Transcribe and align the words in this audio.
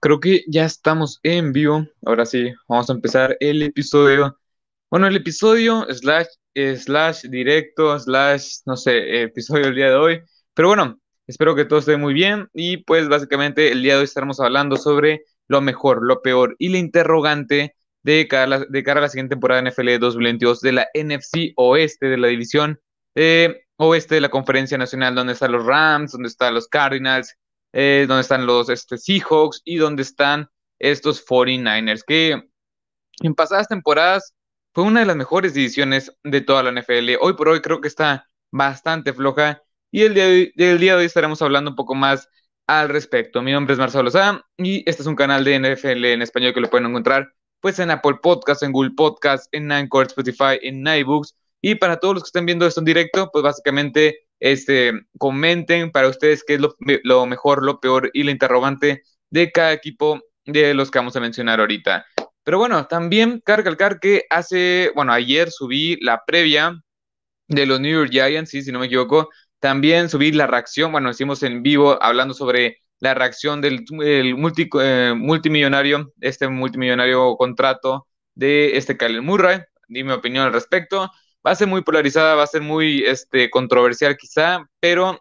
creo 0.00 0.20
que 0.20 0.44
ya 0.48 0.64
estamos 0.64 1.20
en 1.22 1.52
vivo. 1.52 1.86
Ahora 2.04 2.26
sí, 2.26 2.52
vamos 2.68 2.90
a 2.90 2.94
empezar 2.94 3.36
el 3.40 3.62
episodio. 3.62 4.38
Bueno, 4.90 5.06
el 5.06 5.16
episodio 5.16 5.86
slash, 5.90 6.26
slash 6.54 7.22
directo, 7.24 7.98
slash, 7.98 8.60
no 8.66 8.76
sé, 8.76 9.22
episodio 9.22 9.66
del 9.66 9.74
día 9.76 9.90
de 9.90 9.96
hoy. 9.96 10.22
Pero 10.54 10.68
bueno, 10.68 10.98
espero 11.26 11.54
que 11.54 11.64
todo 11.64 11.78
esté 11.78 11.96
muy 11.96 12.14
bien. 12.14 12.48
Y 12.54 12.78
pues 12.78 13.08
básicamente 13.08 13.70
el 13.72 13.82
día 13.82 13.94
de 13.94 14.00
hoy 14.00 14.04
estaremos 14.04 14.40
hablando 14.40 14.76
sobre 14.76 15.24
lo 15.48 15.60
mejor, 15.60 16.00
lo 16.02 16.22
peor 16.22 16.56
y 16.58 16.68
la 16.68 16.78
interrogante 16.78 17.76
de 18.02 18.26
cara 18.28 18.44
a 18.44 18.46
la, 18.46 18.82
cara 18.82 19.00
a 19.00 19.02
la 19.02 19.08
siguiente 19.08 19.34
temporada 19.34 19.60
de 19.62 19.70
NFL 19.70 19.98
2022 19.98 20.60
de 20.60 20.72
la 20.72 20.88
NFC 20.94 21.52
Oeste, 21.56 22.06
de 22.06 22.16
la 22.16 22.28
división 22.28 22.80
eh, 23.14 23.62
oeste 23.76 24.14
de 24.14 24.20
la 24.20 24.28
Conferencia 24.28 24.78
Nacional, 24.78 25.14
donde 25.14 25.32
están 25.32 25.52
los 25.52 25.64
Rams, 25.66 26.12
donde 26.12 26.28
están 26.28 26.54
los 26.54 26.68
Cardinals, 26.68 27.36
eh, 27.72 28.06
donde 28.08 28.22
están 28.22 28.46
los 28.46 28.68
este, 28.68 28.98
Seahawks 28.98 29.62
y 29.64 29.76
donde 29.76 30.02
están 30.02 30.48
estos 30.78 31.24
49ers, 31.26 32.02
que 32.06 32.42
en 33.22 33.34
pasadas 33.34 33.68
temporadas 33.68 34.34
fue 34.72 34.84
una 34.84 35.00
de 35.00 35.06
las 35.06 35.16
mejores 35.16 35.54
divisiones 35.54 36.12
de 36.24 36.40
toda 36.40 36.62
la 36.62 36.72
NFL. 36.72 37.16
Hoy 37.20 37.34
por 37.34 37.48
hoy 37.48 37.60
creo 37.60 37.80
que 37.80 37.88
está 37.88 38.26
bastante 38.50 39.12
floja 39.12 39.62
y 39.90 40.02
el 40.02 40.14
día 40.14 40.26
de 40.26 40.30
hoy, 40.30 40.52
día 40.56 40.94
de 40.94 41.00
hoy 41.00 41.04
estaremos 41.04 41.42
hablando 41.42 41.70
un 41.70 41.76
poco 41.76 41.94
más 41.94 42.28
al 42.66 42.88
respecto. 42.88 43.42
Mi 43.42 43.52
nombre 43.52 43.72
es 43.72 43.78
Marcelo 43.78 44.04
Lozada 44.04 44.46
y 44.56 44.88
este 44.88 45.02
es 45.02 45.06
un 45.06 45.16
canal 45.16 45.44
de 45.44 45.58
NFL 45.58 46.04
en 46.04 46.22
español 46.22 46.54
que 46.54 46.60
lo 46.60 46.70
pueden 46.70 46.86
encontrar 46.86 47.32
pues 47.60 47.78
en 47.78 47.90
Apple 47.90 48.18
Podcasts, 48.22 48.62
en 48.62 48.72
Google 48.72 48.92
Podcasts, 48.96 49.48
en 49.52 49.70
Anchor, 49.70 50.06
Spotify, 50.06 50.58
en 50.62 50.86
iBooks. 50.86 51.36
Y 51.60 51.74
para 51.74 51.98
todos 51.98 52.14
los 52.14 52.22
que 52.22 52.28
estén 52.28 52.46
viendo 52.46 52.66
esto 52.66 52.80
en 52.80 52.86
directo, 52.86 53.30
pues 53.30 53.44
básicamente 53.44 54.26
este, 54.40 54.92
comenten 55.18 55.92
para 55.92 56.08
ustedes 56.08 56.42
qué 56.44 56.54
es 56.54 56.60
lo, 57.04 57.26
mejor, 57.26 57.64
lo 57.64 57.78
peor 57.78 58.10
y 58.12 58.24
la 58.24 58.30
interrogante 58.32 59.02
de 59.30 59.52
cada 59.52 59.72
equipo 59.72 60.20
de 60.44 60.74
los 60.74 60.90
que 60.90 60.98
vamos 60.98 61.14
a 61.16 61.20
mencionar 61.20 61.60
ahorita. 61.60 62.04
Pero 62.42 62.58
bueno, 62.58 62.86
también 62.86 63.40
cargar 63.44 64.00
que 64.00 64.24
hace, 64.30 64.90
bueno, 64.94 65.12
ayer 65.12 65.50
subí 65.50 65.96
la 66.00 66.24
previa 66.26 66.74
de 67.48 67.66
los 67.66 67.80
New 67.80 67.92
York 67.92 68.10
Giants, 68.10 68.50
sí, 68.50 68.62
si 68.62 68.72
no 68.72 68.80
me 68.80 68.86
equivoco. 68.86 69.28
También 69.60 70.08
subí 70.08 70.32
la 70.32 70.46
reacción, 70.46 70.90
bueno, 70.90 71.10
hicimos 71.10 71.42
en 71.42 71.62
vivo 71.62 72.02
hablando 72.02 72.32
sobre 72.34 72.78
la 72.98 73.14
reacción 73.14 73.60
del 73.60 73.84
multi, 74.36 74.68
eh, 74.80 75.14
multimillonario, 75.16 76.12
este 76.20 76.48
multimillonario 76.48 77.36
contrato 77.36 78.06
de 78.34 78.76
este 78.76 78.96
Kyle 78.96 79.20
Murray. 79.20 79.60
Di 79.88 80.04
mi 80.04 80.12
opinión 80.12 80.46
al 80.46 80.52
respecto 80.52 81.10
va 81.46 81.52
a 81.52 81.54
ser 81.54 81.68
muy 81.68 81.82
polarizada, 81.82 82.34
va 82.34 82.44
a 82.44 82.46
ser 82.46 82.62
muy 82.62 83.02
este, 83.04 83.50
controversial 83.50 84.16
quizá, 84.16 84.64
pero 84.80 85.20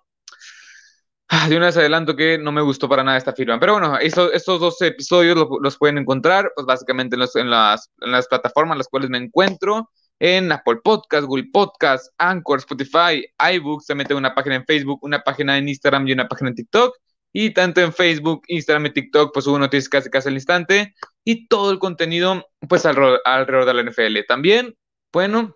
ah, 1.29 1.47
de 1.49 1.57
una 1.57 1.67
vez 1.67 1.77
adelanto 1.77 2.15
que 2.15 2.37
no 2.37 2.51
me 2.51 2.61
gustó 2.61 2.89
para 2.89 3.03
nada 3.03 3.17
esta 3.17 3.33
firma. 3.33 3.59
Pero 3.59 3.73
bueno, 3.73 3.97
estos 3.97 4.59
dos 4.59 4.81
episodios 4.81 5.37
los, 5.61 5.77
pueden 5.77 5.97
encontrar 5.97 6.51
pues 6.55 6.65
básicamente 6.65 7.15
en, 7.15 7.49
las, 7.49 7.89
en 8.01 8.11
las 8.11 8.27
plataformas 8.27 8.75
en 8.75 8.79
las 8.79 8.87
cuales 8.87 9.09
me 9.09 9.17
encuentro. 9.17 9.89
En 10.21 10.51
Apple 10.51 10.79
Podcast, 10.83 11.25
Google 11.25 11.47
Podcast, 11.53 12.13
Anchor, 12.17 12.59
Spotify, 12.59 13.25
iBooks, 13.53 13.85
también 13.85 14.05
tengo 14.05 14.19
una 14.19 14.35
página 14.35 14.55
en 14.55 14.65
Facebook, 14.65 14.99
una 15.01 15.21
página 15.21 15.57
en 15.57 15.69
Instagram 15.69 16.05
y 16.09 16.11
una 16.11 16.27
página 16.27 16.49
en 16.49 16.55
TikTok. 16.55 16.93
Y 17.31 17.51
tanto 17.51 17.79
en 17.79 17.93
Facebook, 17.93 18.41
Instagram 18.47 18.87
y 18.87 18.89
TikTok, 18.89 19.31
pues 19.33 19.45
subo 19.45 19.57
noticias 19.57 19.87
casi 19.87 20.09
casi 20.09 20.27
al 20.27 20.33
instante. 20.33 20.93
Y 21.23 21.47
todo 21.47 21.71
el 21.71 21.79
contenido, 21.79 22.45
pues 22.67 22.85
alrededor 22.85 23.65
de 23.65 23.73
la 23.73 23.83
NFL. 23.83 24.25
También, 24.27 24.75
bueno, 25.13 25.55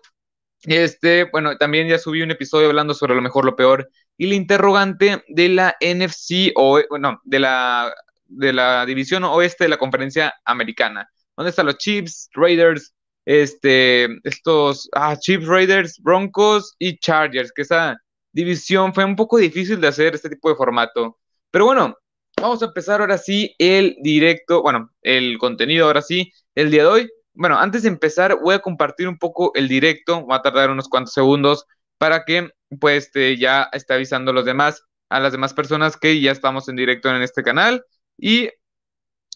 este, 0.66 1.24
bueno, 1.24 1.56
también 1.56 1.88
ya 1.88 1.98
subí 1.98 2.22
un 2.22 2.30
episodio 2.30 2.68
hablando 2.68 2.94
sobre 2.94 3.14
lo 3.14 3.22
mejor, 3.22 3.44
lo 3.44 3.56
peor 3.56 3.90
y 4.16 4.26
la 4.26 4.34
interrogante 4.34 5.24
de 5.28 5.48
la 5.48 5.76
NFC 5.80 6.52
o 6.54 6.80
bueno, 6.88 7.20
de 7.24 7.38
la 7.38 7.94
de 8.26 8.52
la 8.52 8.86
división 8.86 9.24
oeste 9.24 9.64
de 9.64 9.70
la 9.70 9.76
conferencia 9.76 10.34
americana. 10.44 11.08
¿Dónde 11.36 11.50
están 11.50 11.66
los 11.66 11.78
Chiefs, 11.78 12.28
Raiders, 12.32 12.94
este, 13.24 14.08
estos, 14.24 14.88
ah, 14.92 15.16
Chiefs, 15.18 15.46
Raiders, 15.46 15.98
Broncos 16.00 16.74
y 16.78 16.98
Chargers? 16.98 17.52
Que 17.52 17.62
esa 17.62 17.96
división 18.32 18.94
fue 18.94 19.04
un 19.04 19.16
poco 19.16 19.38
difícil 19.38 19.80
de 19.80 19.88
hacer 19.88 20.14
este 20.14 20.30
tipo 20.30 20.48
de 20.48 20.56
formato. 20.56 21.18
Pero 21.50 21.66
bueno, 21.66 21.96
vamos 22.40 22.62
a 22.62 22.66
empezar 22.66 23.00
ahora 23.00 23.18
sí 23.18 23.54
el 23.58 23.96
directo, 24.00 24.62
bueno, 24.62 24.90
el 25.02 25.38
contenido 25.38 25.86
ahora 25.86 26.02
sí, 26.02 26.32
el 26.54 26.70
día 26.70 26.82
de 26.82 26.88
hoy. 26.88 27.10
Bueno, 27.34 27.58
antes 27.58 27.82
de 27.82 27.88
empezar, 27.88 28.38
voy 28.40 28.54
a 28.54 28.60
compartir 28.60 29.08
un 29.08 29.18
poco 29.18 29.52
el 29.54 29.68
directo, 29.68 30.26
va 30.26 30.36
a 30.36 30.42
tardar 30.42 30.70
unos 30.70 30.88
cuantos 30.88 31.14
segundos 31.14 31.66
para 31.98 32.24
que 32.24 32.50
pues 32.80 33.06
este, 33.06 33.36
ya 33.38 33.68
esté 33.72 33.94
avisando 33.94 34.30
a 34.30 34.34
los 34.34 34.44
demás, 34.44 34.82
a 35.08 35.20
las 35.20 35.32
demás 35.32 35.52
personas 35.54 35.96
que 35.96 36.20
ya 36.20 36.32
estamos 36.32 36.68
en 36.68 36.76
directo 36.76 37.08
en 37.10 37.22
este 37.22 37.42
canal. 37.42 37.84
Y 38.18 38.42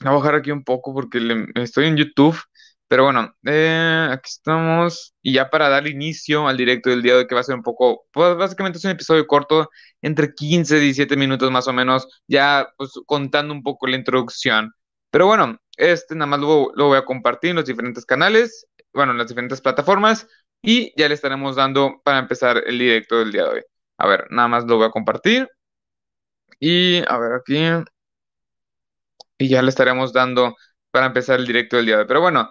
voy 0.03 0.11
a 0.11 0.11
bajar 0.13 0.35
aquí 0.37 0.51
un 0.51 0.65
poco 0.65 0.95
porque 0.95 1.19
estoy 1.57 1.87
en 1.87 1.97
YouTube. 1.97 2.39
Pero 2.89 3.05
bueno, 3.05 3.35
eh, 3.45 4.09
aquí 4.11 4.29
estamos. 4.29 5.15
Y 5.23 5.35
ya 5.35 5.51
para 5.51 5.69
dar 5.69 5.87
inicio 5.87 6.49
al 6.49 6.57
directo 6.57 6.91
del 6.91 7.03
día 7.03 7.13
de 7.15 7.21
hoy, 7.21 7.27
que 7.27 7.35
va 7.35 7.43
a 7.43 7.45
ser 7.45 7.55
un 7.57 7.63
poco, 7.63 8.07
pues 8.13 8.37
básicamente 8.37 8.79
es 8.79 8.85
un 8.85 8.93
episodio 8.93 9.27
corto, 9.27 9.69
entre 10.03 10.33
15 10.35 10.79
y 10.79 10.81
17 10.81 11.17
minutos 11.17 11.51
más 11.51 11.69
o 11.69 11.73
menos, 11.73 12.09
ya 12.27 12.69
pues 12.79 12.93
contando 13.07 13.53
un 13.55 13.63
poco 13.63 13.87
la 13.87 13.97
introducción. 13.97 14.73
Pero 15.11 15.27
bueno, 15.27 15.59
este 15.77 16.15
nada 16.15 16.27
más 16.27 16.41
lo, 16.41 16.73
lo, 16.75 16.89
voy 16.89 16.99
a 16.99 17.05
compartir 17.05 17.51
en 17.51 17.57
los 17.57 17.67
diferentes 17.67 18.05
canales, 18.05 18.67
bueno, 18.93 19.13
en 19.13 19.19
las 19.19 19.29
diferentes 19.29 19.61
plataformas 19.61 20.27
y 20.63 20.93
ya 21.01 21.09
le 21.09 21.15
estaremos 21.15 21.57
dando 21.57 22.01
para 22.05 22.19
empezar 22.19 22.63
el 22.67 22.79
directo 22.79 23.19
del 23.19 23.33
día 23.33 23.45
de 23.45 23.49
hoy. 23.51 23.63
A 23.99 24.07
ver, 24.07 24.27
nada 24.31 24.49
más 24.49 24.65
lo 24.65 24.77
voy 24.77 24.87
a 24.87 24.91
compartir 24.91 25.49
y 26.61 26.99
a 27.09 27.19
ver 27.19 27.33
aquí 27.35 27.59
y 29.39 29.49
ya 29.49 29.63
le 29.63 29.69
estaremos 29.71 30.13
dando 30.13 30.57
para 30.91 31.07
empezar 31.07 31.39
el 31.39 31.47
directo 31.47 31.77
del 31.77 31.87
día 31.87 31.97
de 31.97 32.03
hoy. 32.03 32.09
Pero 32.09 32.21
bueno, 32.21 32.51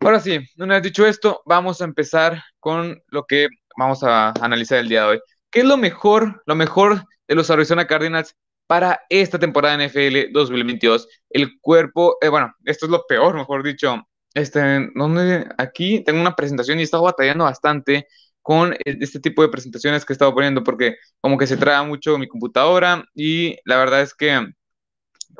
ahora 0.00 0.20
sí, 0.20 0.38
una 0.58 0.74
vez 0.74 0.82
dicho 0.82 1.06
esto, 1.06 1.42
vamos 1.46 1.80
a 1.80 1.84
empezar 1.84 2.42
con 2.60 3.02
lo 3.08 3.24
que 3.24 3.48
vamos 3.76 4.02
a 4.02 4.32
analizar 4.40 4.78
el 4.78 4.88
día 4.88 5.02
de 5.02 5.08
hoy. 5.08 5.20
¿Qué 5.50 5.60
es 5.60 5.66
lo 5.66 5.76
mejor, 5.76 6.42
lo 6.46 6.54
mejor 6.54 7.04
de 7.28 7.34
los 7.34 7.50
Arizona 7.50 7.86
Cardinals 7.86 8.34
para 8.66 9.00
esta 9.08 9.38
temporada 9.38 9.74
NFL 9.74 10.32
2022. 10.32 11.08
El 11.30 11.60
cuerpo, 11.60 12.16
eh, 12.20 12.28
bueno, 12.28 12.54
esto 12.64 12.86
es 12.86 12.90
lo 12.90 13.04
peor, 13.06 13.34
mejor 13.34 13.62
dicho. 13.62 14.06
Este, 14.34 14.60
donde 14.94 15.48
aquí 15.56 16.04
tengo 16.04 16.20
una 16.20 16.36
presentación 16.36 16.78
y 16.78 16.82
he 16.82 16.84
estado 16.84 17.04
batallando 17.04 17.44
bastante 17.44 18.06
con 18.42 18.74
e, 18.74 18.78
este 19.00 19.18
tipo 19.18 19.42
de 19.42 19.48
presentaciones 19.48 20.04
que 20.04 20.12
he 20.12 20.14
estado 20.14 20.34
poniendo 20.34 20.62
porque 20.62 20.96
como 21.20 21.38
que 21.38 21.46
se 21.46 21.56
traba 21.56 21.84
mucho 21.84 22.18
mi 22.18 22.28
computadora 22.28 23.04
y 23.14 23.56
la 23.64 23.78
verdad 23.78 24.02
es 24.02 24.14
que, 24.14 24.46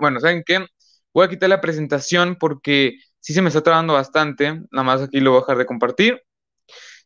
bueno, 0.00 0.20
¿saben 0.20 0.42
qué? 0.46 0.66
Voy 1.12 1.26
a 1.26 1.28
quitar 1.28 1.48
la 1.50 1.60
presentación 1.60 2.36
porque 2.40 2.96
sí 3.20 3.34
se 3.34 3.42
me 3.42 3.48
está 3.48 3.62
trabando 3.62 3.94
bastante, 3.94 4.62
nada 4.70 4.84
más 4.84 5.02
aquí 5.02 5.20
lo 5.20 5.32
voy 5.32 5.38
a 5.38 5.42
dejar 5.42 5.58
de 5.58 5.66
compartir 5.66 6.22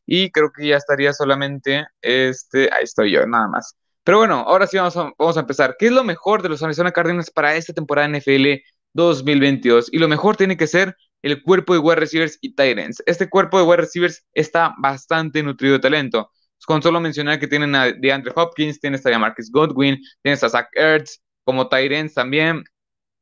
y 0.06 0.30
creo 0.32 0.50
que 0.52 0.68
ya 0.68 0.76
estaría 0.76 1.12
solamente, 1.12 1.86
este, 2.02 2.68
ahí 2.72 2.84
estoy 2.84 3.12
yo, 3.12 3.26
nada 3.26 3.48
más. 3.48 3.76
Pero 4.04 4.18
bueno, 4.18 4.44
ahora 4.46 4.66
sí 4.66 4.76
vamos 4.76 4.96
a, 4.96 5.12
vamos 5.18 5.36
a 5.36 5.40
empezar. 5.40 5.76
¿Qué 5.78 5.86
es 5.86 5.92
lo 5.92 6.04
mejor 6.04 6.42
de 6.42 6.48
los 6.48 6.62
Arizona 6.62 6.92
Cardinals 6.92 7.30
para 7.30 7.54
esta 7.54 7.72
temporada 7.72 8.08
NFL 8.08 8.62
2022? 8.94 9.88
Y 9.92 9.98
lo 9.98 10.08
mejor 10.08 10.36
tiene 10.36 10.56
que 10.56 10.66
ser 10.66 10.96
el 11.22 11.42
cuerpo 11.42 11.74
de 11.74 11.80
wide 11.80 11.96
receivers 11.96 12.38
y 12.40 12.54
tight 12.54 12.78
ends. 12.78 13.02
Este 13.06 13.28
cuerpo 13.28 13.58
de 13.58 13.64
wide 13.64 13.76
receivers 13.78 14.24
está 14.34 14.74
bastante 14.78 15.42
nutrido 15.42 15.74
de 15.74 15.80
talento. 15.80 16.30
Con 16.66 16.82
solo 16.82 17.00
mencionar 17.00 17.38
que 17.38 17.46
tienen 17.48 17.74
a 17.74 17.92
DeAndre 17.92 18.32
Hopkins, 18.34 18.80
tienes 18.80 19.04
a 19.06 19.18
Marcus 19.18 19.50
Godwin, 19.50 19.98
tienes 20.22 20.42
a 20.44 20.48
Zach 20.48 20.68
Ertz 20.74 21.20
como 21.44 21.68
tight 21.68 21.92
ends 21.92 22.14
también. 22.14 22.64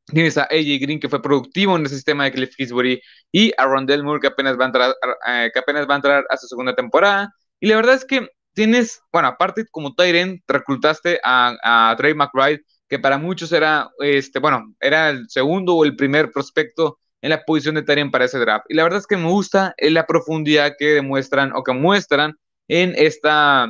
Tienes 0.07 0.39
a 0.39 0.45
AJ 0.45 0.81
Green, 0.81 1.01
que 1.01 1.09
fue 1.09 1.21
productivo 1.21 1.77
en 1.77 1.83
el 1.83 1.89
sistema 1.89 2.25
de 2.25 2.33
Cliff 2.33 2.57
Kingsbury, 2.57 3.01
y 3.31 3.53
a 3.59 3.67
Rondell 3.67 4.03
Moore, 4.03 4.21
que 4.21 4.29
apenas 4.29 4.59
va 4.59 4.65
a 4.65 4.67
entrar, 4.67 4.95
eh, 5.27 5.51
que 5.53 5.59
apenas 5.59 5.87
va 5.87 5.95
a 5.95 5.97
entrar 5.97 6.25
a 6.31 6.37
su 6.39 6.47
segunda 6.47 6.75
temporada. 6.75 7.31
Y 7.61 7.69
la 7.69 7.77
verdad 7.77 7.95
es 7.95 8.05
que 8.07 8.27
tienes, 8.59 9.01
bueno, 9.13 9.29
aparte 9.29 9.67
como 9.71 9.95
Tyren, 9.95 10.43
reclutaste 10.49 11.21
a, 11.23 11.55
a 11.63 11.95
Trey 11.97 12.13
McBride, 12.13 12.65
que 12.89 12.99
para 12.99 13.17
muchos 13.17 13.53
era, 13.53 13.89
este, 14.01 14.41
bueno, 14.41 14.75
era 14.81 15.11
el 15.11 15.31
segundo 15.31 15.77
o 15.77 15.85
el 15.85 15.95
primer 15.95 16.33
prospecto 16.33 16.99
en 17.23 17.31
la 17.31 17.45
posición 17.45 17.77
de 17.77 17.83
Tyren 17.83 18.11
para 18.11 18.25
ese 18.25 18.41
draft. 18.41 18.67
Y 18.69 18.75
la 18.75 18.83
verdad 18.83 18.99
es 18.99 19.07
que 19.07 19.17
me 19.17 19.29
gusta 19.29 19.77
la 19.79 20.07
profundidad 20.07 20.75
que 20.77 20.87
demuestran 20.87 21.53
o 21.55 21.63
que 21.63 21.73
muestran 21.73 22.35
en 22.67 22.95
esta, 22.97 23.69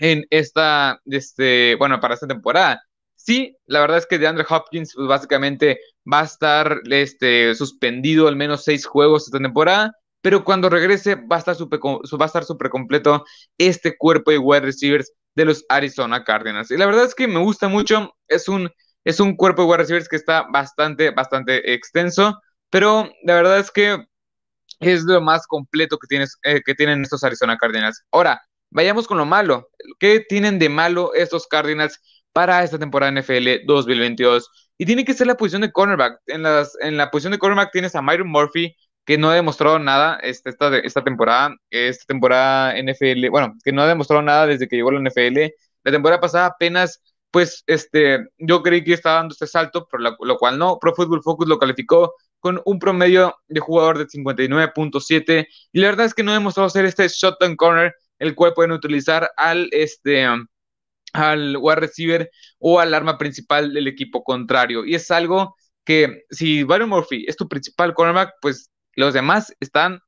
en 0.00 0.26
esta, 0.30 1.00
este, 1.06 1.76
bueno, 1.76 2.00
para 2.00 2.14
esta 2.14 2.26
temporada. 2.26 2.82
Sí, 3.14 3.56
la 3.66 3.82
verdad 3.82 3.98
es 3.98 4.06
que 4.06 4.18
DeAndre 4.18 4.44
Hopkins 4.48 4.94
pues, 4.96 5.06
básicamente 5.06 5.78
va 6.12 6.22
a 6.22 6.24
estar 6.24 6.80
este, 6.90 7.54
suspendido 7.54 8.26
al 8.26 8.34
menos 8.34 8.64
seis 8.64 8.84
juegos 8.84 9.28
esta 9.28 9.38
temporada, 9.38 9.92
pero 10.22 10.44
cuando 10.44 10.70
regrese 10.70 11.16
va 11.16 11.36
a 11.36 11.38
estar 11.40 11.54
súper 11.54 11.80
va 11.80 12.24
a 12.24 12.26
estar 12.26 12.44
super 12.44 12.70
completo 12.70 13.24
este 13.58 13.96
cuerpo 13.96 14.30
de 14.30 14.38
wide 14.38 14.60
receivers 14.60 15.12
de 15.34 15.44
los 15.44 15.64
Arizona 15.68 16.24
Cardinals. 16.24 16.70
Y 16.70 16.76
la 16.76 16.86
verdad 16.86 17.04
es 17.04 17.14
que 17.14 17.28
me 17.28 17.40
gusta 17.40 17.68
mucho, 17.68 18.14
es 18.28 18.48
un, 18.48 18.70
es 19.04 19.20
un 19.20 19.36
cuerpo 19.36 19.62
de 19.62 19.68
wide 19.68 19.78
receivers 19.78 20.08
que 20.08 20.16
está 20.16 20.46
bastante, 20.50 21.10
bastante 21.10 21.74
extenso, 21.74 22.40
pero 22.70 23.10
la 23.24 23.34
verdad 23.34 23.58
es 23.58 23.70
que 23.70 24.06
es 24.80 25.04
lo 25.04 25.20
más 25.20 25.46
completo 25.46 25.98
que, 25.98 26.06
tienes, 26.08 26.38
eh, 26.44 26.60
que 26.64 26.74
tienen 26.74 27.02
estos 27.02 27.24
Arizona 27.24 27.58
Cardinals. 27.58 28.02
Ahora, 28.10 28.40
vayamos 28.70 29.06
con 29.06 29.18
lo 29.18 29.26
malo. 29.26 29.68
¿Qué 29.98 30.24
tienen 30.28 30.58
de 30.58 30.68
malo 30.68 31.14
estos 31.14 31.46
Cardinals 31.46 32.00
para 32.32 32.62
esta 32.64 32.78
temporada 32.78 33.12
NFL 33.12 33.66
2022. 33.66 34.50
Y 34.78 34.86
tiene 34.86 35.04
que 35.04 35.14
ser 35.14 35.26
la 35.26 35.36
posición 35.36 35.62
de 35.62 35.72
cornerback. 35.72 36.20
En, 36.26 36.42
las, 36.42 36.76
en 36.80 36.96
la 36.96 37.10
posición 37.10 37.32
de 37.32 37.38
cornerback 37.38 37.72
tienes 37.72 37.94
a 37.94 38.02
Myron 38.02 38.28
Murphy, 38.28 38.74
que 39.04 39.18
no 39.18 39.30
ha 39.30 39.34
demostrado 39.34 39.78
nada 39.78 40.18
este, 40.22 40.50
esta, 40.50 40.76
esta 40.78 41.02
temporada, 41.02 41.56
esta 41.70 42.04
temporada 42.06 42.74
NFL, 42.78 43.28
bueno, 43.30 43.54
que 43.64 43.72
no 43.72 43.82
ha 43.82 43.86
demostrado 43.86 44.22
nada 44.22 44.46
desde 44.46 44.68
que 44.68 44.76
llegó 44.76 44.90
la 44.92 45.00
NFL. 45.00 45.52
La 45.84 45.92
temporada 45.92 46.20
pasada 46.20 46.46
apenas, 46.46 47.02
pues, 47.30 47.64
este, 47.66 48.20
yo 48.38 48.62
creí 48.62 48.84
que 48.84 48.92
estaba 48.92 49.16
dando 49.16 49.32
este 49.32 49.46
salto, 49.46 49.88
pero 49.90 50.16
lo, 50.20 50.38
cual 50.38 50.58
no. 50.58 50.78
Pro 50.78 50.94
Football 50.94 51.22
Focus 51.22 51.48
lo 51.48 51.58
calificó 51.58 52.14
con 52.40 52.60
un 52.64 52.78
promedio 52.78 53.36
de 53.48 53.60
jugador 53.60 53.98
de 53.98 54.06
59.7 54.06 55.46
y 55.72 55.80
la 55.80 55.88
verdad 55.88 56.06
es 56.06 56.14
que 56.14 56.22
no 56.22 56.32
ha 56.32 56.34
demostrado 56.34 56.68
ser 56.70 56.84
este 56.84 57.06
shotgun 57.08 57.56
corner, 57.56 57.94
el 58.18 58.34
cual 58.34 58.54
pueden 58.54 58.72
utilizar 58.72 59.30
al, 59.36 59.68
este, 59.72 60.26
al 61.12 61.56
wide 61.60 61.76
receiver 61.76 62.30
o 62.58 62.80
al 62.80 62.94
arma 62.94 63.18
principal 63.18 63.72
del 63.72 63.88
equipo 63.88 64.22
contrario. 64.24 64.84
Y 64.84 64.94
es 64.94 65.10
algo 65.10 65.56
que 65.84 66.24
si 66.30 66.62
Byron 66.62 66.88
Murphy 66.88 67.24
es 67.28 67.36
tu 67.36 67.48
principal 67.48 67.94
cornerback, 67.94 68.34
pues 68.40 68.70
los 68.96 69.14
demás 69.14 69.54
están, 69.60 70.00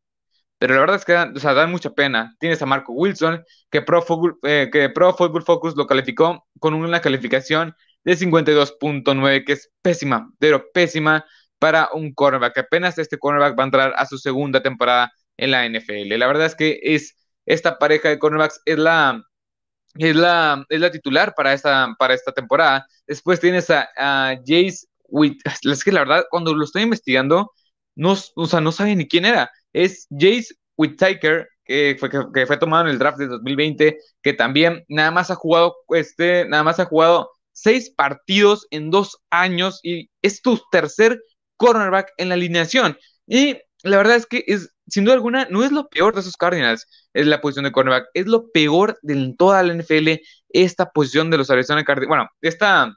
pero 0.58 0.75
la 0.75 0.81
verdad 0.81 0.96
es 0.96 1.04
que 1.04 1.12
dan, 1.12 1.36
o 1.36 1.40
sea, 1.40 1.54
dan 1.54 1.70
mucha 1.70 1.90
pena. 1.90 2.34
Tienes 2.38 2.62
a 2.62 2.66
Marco 2.66 2.92
Wilson, 2.92 3.44
que 3.70 3.82
Pro, 3.82 4.02
Football, 4.02 4.38
eh, 4.44 4.70
que 4.72 4.88
Pro 4.90 5.14
Football 5.14 5.44
Focus 5.44 5.76
lo 5.76 5.86
calificó 5.86 6.46
con 6.60 6.75
una 6.75 7.00
calificación 7.00 7.75
de 8.04 8.16
52.9, 8.16 9.44
que 9.44 9.52
es 9.54 9.70
pésima, 9.82 10.31
pero 10.38 10.70
pésima 10.72 11.25
para 11.58 11.88
un 11.92 12.12
cornerback. 12.14 12.58
Apenas 12.58 12.98
este 12.98 13.19
cornerback 13.19 13.58
va 13.58 13.62
a 13.64 13.66
entrar 13.66 13.94
a 13.96 14.06
su 14.06 14.19
segunda 14.19 14.62
temporada 14.62 15.12
en 15.36 15.50
la 15.50 15.66
NFL. 15.66 16.16
La 16.19 16.26
verdad 16.26 16.46
es 16.46 16.54
que 16.54 16.78
es 16.82 17.16
esta 17.46 17.78
pareja 17.78 18.08
de 18.08 18.19
cornerbacks 18.19 18.60
es 18.64 18.78
la 18.78 19.22
es 19.96 20.16
la, 20.16 20.64
es 20.69 20.81
la 20.81 20.90
titular 20.90 21.34
para 21.34 21.52
esta, 21.52 21.94
para 21.98 22.14
esta 22.14 22.32
temporada. 22.32 22.86
Después 23.06 23.40
tienes 23.40 23.70
a, 23.70 23.88
a 23.96 24.36
Jace 24.44 24.86
Witt. 25.08 25.40
Es 25.62 25.84
que 25.84 25.92
la 25.92 26.00
verdad, 26.00 26.25
cuando 26.31 26.54
lo 26.54 26.64
estoy 26.64 26.82
investigando, 26.82 27.52
no, 27.96 28.17
o 28.35 28.46
sea, 28.46 28.61
no 28.61 28.73
sabe 28.73 28.96
ni 28.96 29.06
quién 29.08 29.25
era. 29.25 29.50
Es 29.73 30.06
Jace 30.11 30.55
Whittaker, 30.76 31.49
que 31.64 31.96
fue, 31.99 32.11
que, 32.11 32.46
fue 32.46 32.56
tomado 32.56 32.85
en 32.85 32.91
el 32.91 32.99
draft 32.99 33.19
de 33.19 33.26
2020, 33.26 33.99
que 34.23 34.32
también 34.32 34.85
nada 34.88 35.11
más 35.11 35.31
ha 35.31 35.35
jugado, 35.35 35.76
este, 35.91 36.46
nada 36.49 36.62
más 36.62 36.81
ha 36.81 36.85
jugado 36.85 37.31
seis 37.52 37.91
partidos 37.91 38.67
en 38.70 38.91
dos 38.91 39.19
años 39.31 39.81
y 39.82 40.11
es 40.23 40.43
tu 40.43 40.61
tercer 40.70 41.23
cornerback 41.56 42.12
en 42.19 42.29
la 42.29 42.35
alineación. 42.35 42.99
Y 43.26 43.58
la 43.82 43.99
verdad 43.99 44.17
es 44.17 44.26
que 44.26 44.44
es, 44.46 44.70
sin 44.88 45.05
duda 45.05 45.14
alguna, 45.14 45.46
no 45.50 45.64
es 45.64 45.73
lo 45.73 45.88
peor 45.88 46.14
de 46.14 46.20
esos 46.20 46.37
Cardinals, 46.37 46.87
es 47.12 47.26
la 47.26 47.41
posición 47.41 47.64
de 47.64 47.73
cornerback, 47.73 48.06
es 48.14 48.26
lo 48.26 48.50
peor 48.50 48.99
de 49.02 49.35
toda 49.38 49.62
la 49.62 49.75
NFL, 49.75 50.20
esta 50.50 50.91
posición 50.91 51.31
de 51.31 51.38
los 51.38 51.50
Arizona 51.50 51.85
Cardinals. 51.85 52.08
Bueno, 52.08 52.29
esta, 52.41 52.93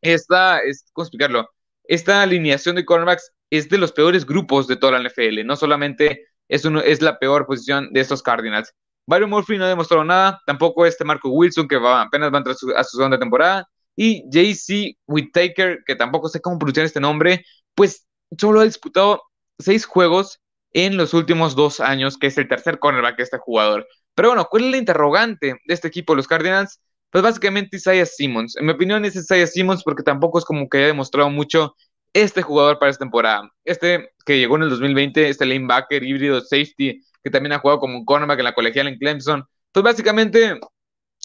esta, 0.00 0.58
es, 0.60 0.84
¿cómo 0.92 1.04
explicarlo? 1.04 1.48
Esta 1.84 2.22
alineación 2.22 2.76
de 2.76 2.84
cornerbacks 2.84 3.32
es 3.50 3.68
de 3.68 3.78
los 3.78 3.92
peores 3.92 4.26
grupos 4.26 4.66
de 4.66 4.76
toda 4.76 4.98
la 4.98 5.08
NFL, 5.08 5.44
no 5.44 5.56
solamente 5.56 6.26
es, 6.48 6.64
uno, 6.64 6.80
es 6.80 7.02
la 7.02 7.18
peor 7.18 7.46
posición 7.46 7.92
de 7.92 8.00
estos 8.00 8.22
Cardinals. 8.22 8.72
Byron 9.06 9.30
Murphy 9.30 9.56
no 9.56 9.66
demostró 9.66 10.04
nada, 10.04 10.40
tampoco 10.46 10.84
este 10.84 11.04
Marco 11.04 11.28
Wilson, 11.28 11.68
que 11.68 11.76
va, 11.76 12.02
apenas 12.02 12.32
va 12.32 12.36
a 12.36 12.38
entrar 12.38 12.56
a 12.76 12.84
su, 12.84 12.96
segunda 12.96 13.18
temporada, 13.18 13.68
y 13.94 14.24
JC 14.30 14.98
Whittaker, 15.06 15.82
que 15.86 15.94
tampoco 15.94 16.28
sé 16.28 16.40
cómo 16.40 16.58
pronunciar 16.58 16.86
este 16.86 17.00
nombre, 17.00 17.44
pues 17.74 18.06
solo 18.38 18.60
ha 18.60 18.64
disputado 18.64 19.22
seis 19.58 19.86
juegos 19.86 20.40
en 20.72 20.96
los 20.96 21.14
últimos 21.14 21.54
dos 21.54 21.80
años, 21.80 22.18
que 22.18 22.26
es 22.26 22.36
el 22.36 22.48
tercer 22.48 22.78
cornerback 22.78 23.16
de 23.16 23.22
este 23.22 23.38
jugador. 23.38 23.86
Pero 24.14 24.30
bueno, 24.30 24.46
¿cuál 24.50 24.64
es 24.64 24.70
la 24.72 24.76
interrogante 24.78 25.46
de 25.64 25.74
este 25.74 25.88
equipo, 25.88 26.14
los 26.14 26.26
Cardinals? 26.26 26.80
Pues 27.10 27.22
básicamente 27.22 27.76
Isaiah 27.76 28.04
Simmons. 28.04 28.56
En 28.56 28.66
mi 28.66 28.72
opinión 28.72 29.04
es 29.04 29.16
Isaiah 29.16 29.46
Simmons 29.46 29.82
porque 29.84 30.02
tampoco 30.02 30.38
es 30.38 30.44
como 30.44 30.68
que 30.68 30.78
haya 30.78 30.86
demostrado 30.88 31.30
mucho 31.30 31.76
este 32.16 32.40
jugador 32.40 32.78
para 32.78 32.90
esta 32.90 33.04
temporada. 33.04 33.50
Este 33.64 34.10
que 34.24 34.38
llegó 34.38 34.56
en 34.56 34.62
el 34.62 34.70
2020, 34.70 35.28
este 35.28 35.44
linebacker 35.44 36.02
híbrido 36.02 36.40
safety, 36.40 37.02
que 37.22 37.30
también 37.30 37.52
ha 37.52 37.58
jugado 37.58 37.78
como 37.78 37.98
un 37.98 38.04
cornerback 38.06 38.38
en 38.38 38.44
la 38.44 38.54
colegial 38.54 38.88
en 38.88 38.98
Clemson. 38.98 39.44
Pues 39.70 39.84
básicamente 39.84 40.58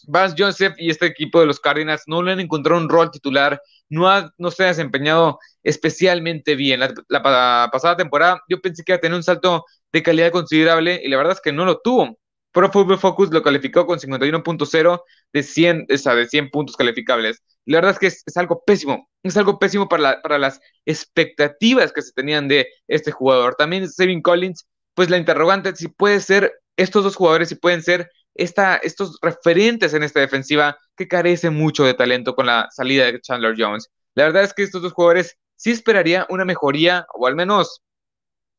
Vance 0.08 0.36
Joseph 0.38 0.74
y 0.78 0.90
este 0.90 1.06
equipo 1.06 1.40
de 1.40 1.46
los 1.46 1.60
Cardinals 1.60 2.04
no 2.08 2.22
le 2.22 2.34
han 2.34 2.42
encontrado 2.42 2.82
un 2.82 2.90
rol 2.90 3.10
titular, 3.10 3.62
no, 3.90 4.10
ha, 4.10 4.34
no 4.38 4.52
se 4.52 4.64
ha 4.64 4.68
desempeñado 4.68 5.40
especialmente 5.64 6.56
bien. 6.56 6.82
La, 7.08 7.70
pasada 7.72 7.96
temporada 7.96 8.42
yo 8.50 8.62
pensé 8.62 8.84
que 8.84 8.92
iba 8.92 8.98
a 8.98 9.02
tener 9.02 9.16
un 9.16 9.24
salto 9.24 9.64
de 9.94 10.04
calidad 10.04 10.32
considerable 10.32 11.02
y 11.04 11.08
la 11.10 11.18
verdad 11.18 11.34
es 11.34 11.42
que 11.42 11.54
no 11.54 11.66
lo 11.66 11.80
tuvo. 11.80 12.18
Pro 12.52 12.72
Football 12.72 13.00
Focus 13.00 13.32
lo 13.32 13.42
calificó 13.44 13.86
con 13.86 14.00
51.0 14.00 15.04
de 15.34 15.44
100, 15.44 15.88
o 15.94 15.98
sea, 15.98 16.16
de 16.16 16.28
100 16.28 16.50
puntos 16.50 16.76
calificables. 16.76 17.42
la 17.66 17.78
verdad 17.78 17.92
es 17.92 18.00
que 18.00 18.08
es, 18.08 18.38
algo 18.38 18.64
pésimo, 18.66 19.10
es 19.24 19.38
algo 19.38 19.60
pésimo 19.60 19.88
para, 19.88 20.22
para 20.22 20.38
las 20.38 20.60
expectativas 20.86 21.94
que 21.94 22.02
se 22.02 22.12
tenían 22.14 22.48
de 22.48 22.68
este 22.88 23.12
jugador. 23.12 23.56
También 23.56 23.90
Saving 23.90 24.22
Collins, 24.22 24.68
pues 24.94 25.10
la 25.10 25.18
interrogante 25.18 25.76
si 25.76 25.88
puede 25.88 26.20
ser, 26.20 26.54
estos 26.78 27.04
dos 27.04 27.16
jugadores 27.16 27.50
si 27.50 27.56
pueden 27.56 27.84
ser 27.84 28.10
esta, 28.36 28.78
estos 28.78 29.18
referentes 29.22 29.94
en 29.94 30.04
esta 30.04 30.20
defensiva 30.20 30.78
que 30.96 31.08
carece 31.08 31.50
mucho 31.50 31.84
de 31.86 31.94
talento 31.94 32.36
con 32.36 32.46
la 32.48 32.68
salida 32.72 33.06
de 33.06 33.22
Chandler 33.22 33.56
Jones. 33.58 33.90
La 34.16 34.26
verdad 34.26 34.44
es 34.44 34.54
que 34.54 34.64
estos 34.64 34.82
dos 34.82 34.94
jugadores 34.94 35.38
sí 35.56 35.72
esperaría 35.72 36.26
una 36.30 36.46
mejoría, 36.46 37.06
o 37.14 37.28
al 37.28 37.36
menos, 37.36 37.82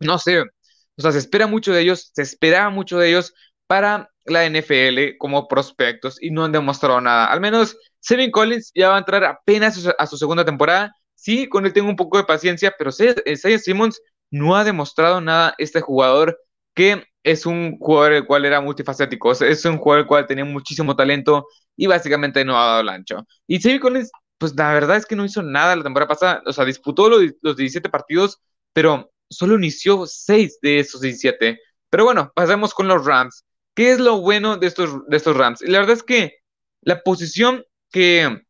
no 0.01 0.19
sé, 0.19 0.41
o 0.41 1.03
sea, 1.03 1.13
se 1.13 1.19
espera 1.19 1.47
mucho 1.47 1.73
de 1.73 1.81
ellos, 1.83 2.11
se 2.15 2.23
esperaba 2.23 2.71
mucho 2.71 2.99
de 2.99 3.09
ellos 3.09 3.35
para 3.73 4.11
la 4.27 4.45
NFL 4.45 5.17
como 5.17 5.49
prospectos 5.49 6.23
y 6.23 6.31
no 6.31 6.45
han 6.45 6.53
demostrado 6.53 7.01
nada. 7.01 7.25
Al 7.33 7.41
menos 7.41 7.75
Sevin 8.01 8.31
Collins 8.31 8.71
ya 8.75 8.91
va 8.91 8.97
a 8.97 8.99
entrar 8.99 9.25
apenas 9.25 9.83
a 9.99 10.07
su 10.07 10.19
segunda 10.19 10.45
temporada. 10.45 10.95
Sí, 11.15 11.49
con 11.49 11.65
él 11.65 11.73
tengo 11.73 11.89
un 11.89 11.97
poco 11.97 12.19
de 12.19 12.25
paciencia, 12.25 12.75
pero 12.77 12.91
Isaiah 12.91 13.59
Simmons 13.59 13.99
no 14.31 14.57
ha 14.57 14.65
demostrado 14.65 15.23
nada 15.23 15.55
este 15.57 15.81
jugador 15.81 16.39
que 16.75 17.03
es 17.23 17.47
un 17.47 17.79
jugador 17.79 18.13
el 18.13 18.27
cual 18.27 18.45
era 18.45 18.61
multifacético, 18.61 19.33
es 19.33 19.65
un 19.65 19.79
jugador 19.79 20.03
el 20.03 20.07
cual 20.07 20.27
tenía 20.27 20.45
muchísimo 20.45 20.95
talento 20.95 21.47
y 21.75 21.87
básicamente 21.87 22.45
no 22.45 22.61
ha 22.61 22.67
dado 22.67 22.81
el 22.83 22.91
ancho. 22.91 23.27
Y 23.47 23.59
Xavier 23.59 23.81
Collins, 23.81 24.11
pues 24.37 24.55
la 24.55 24.71
verdad 24.75 24.99
es 24.99 25.07
que 25.07 25.17
no 25.17 25.25
hizo 25.25 25.43
nada 25.43 25.75
la 25.77 25.83
temporada 25.83 26.09
pasada, 26.09 26.43
o 26.45 26.53
sea, 26.53 26.67
disputó 26.67 27.09
los, 27.09 27.57
17 27.57 27.89
partidos, 27.89 28.39
pero 28.75 29.11
solo 29.31 29.55
inició 29.55 30.05
6 30.07 30.59
de 30.61 30.81
esos 30.81 31.01
17. 31.01 31.59
Pero 31.89 32.05
bueno, 32.05 32.31
pasemos 32.35 32.75
con 32.75 32.87
los 32.87 33.07
Rams. 33.07 33.47
¿Qué 33.75 33.93
es 33.93 33.99
lo 33.99 34.21
bueno 34.21 34.57
de 34.59 34.67
estos, 34.67 35.37
Rams? 35.37 35.63
La 35.63 35.79
verdad 35.79 35.97
es 35.97 36.03
que 36.03 36.39
la 36.83 37.03
posición 37.03 37.65
que 37.91 38.43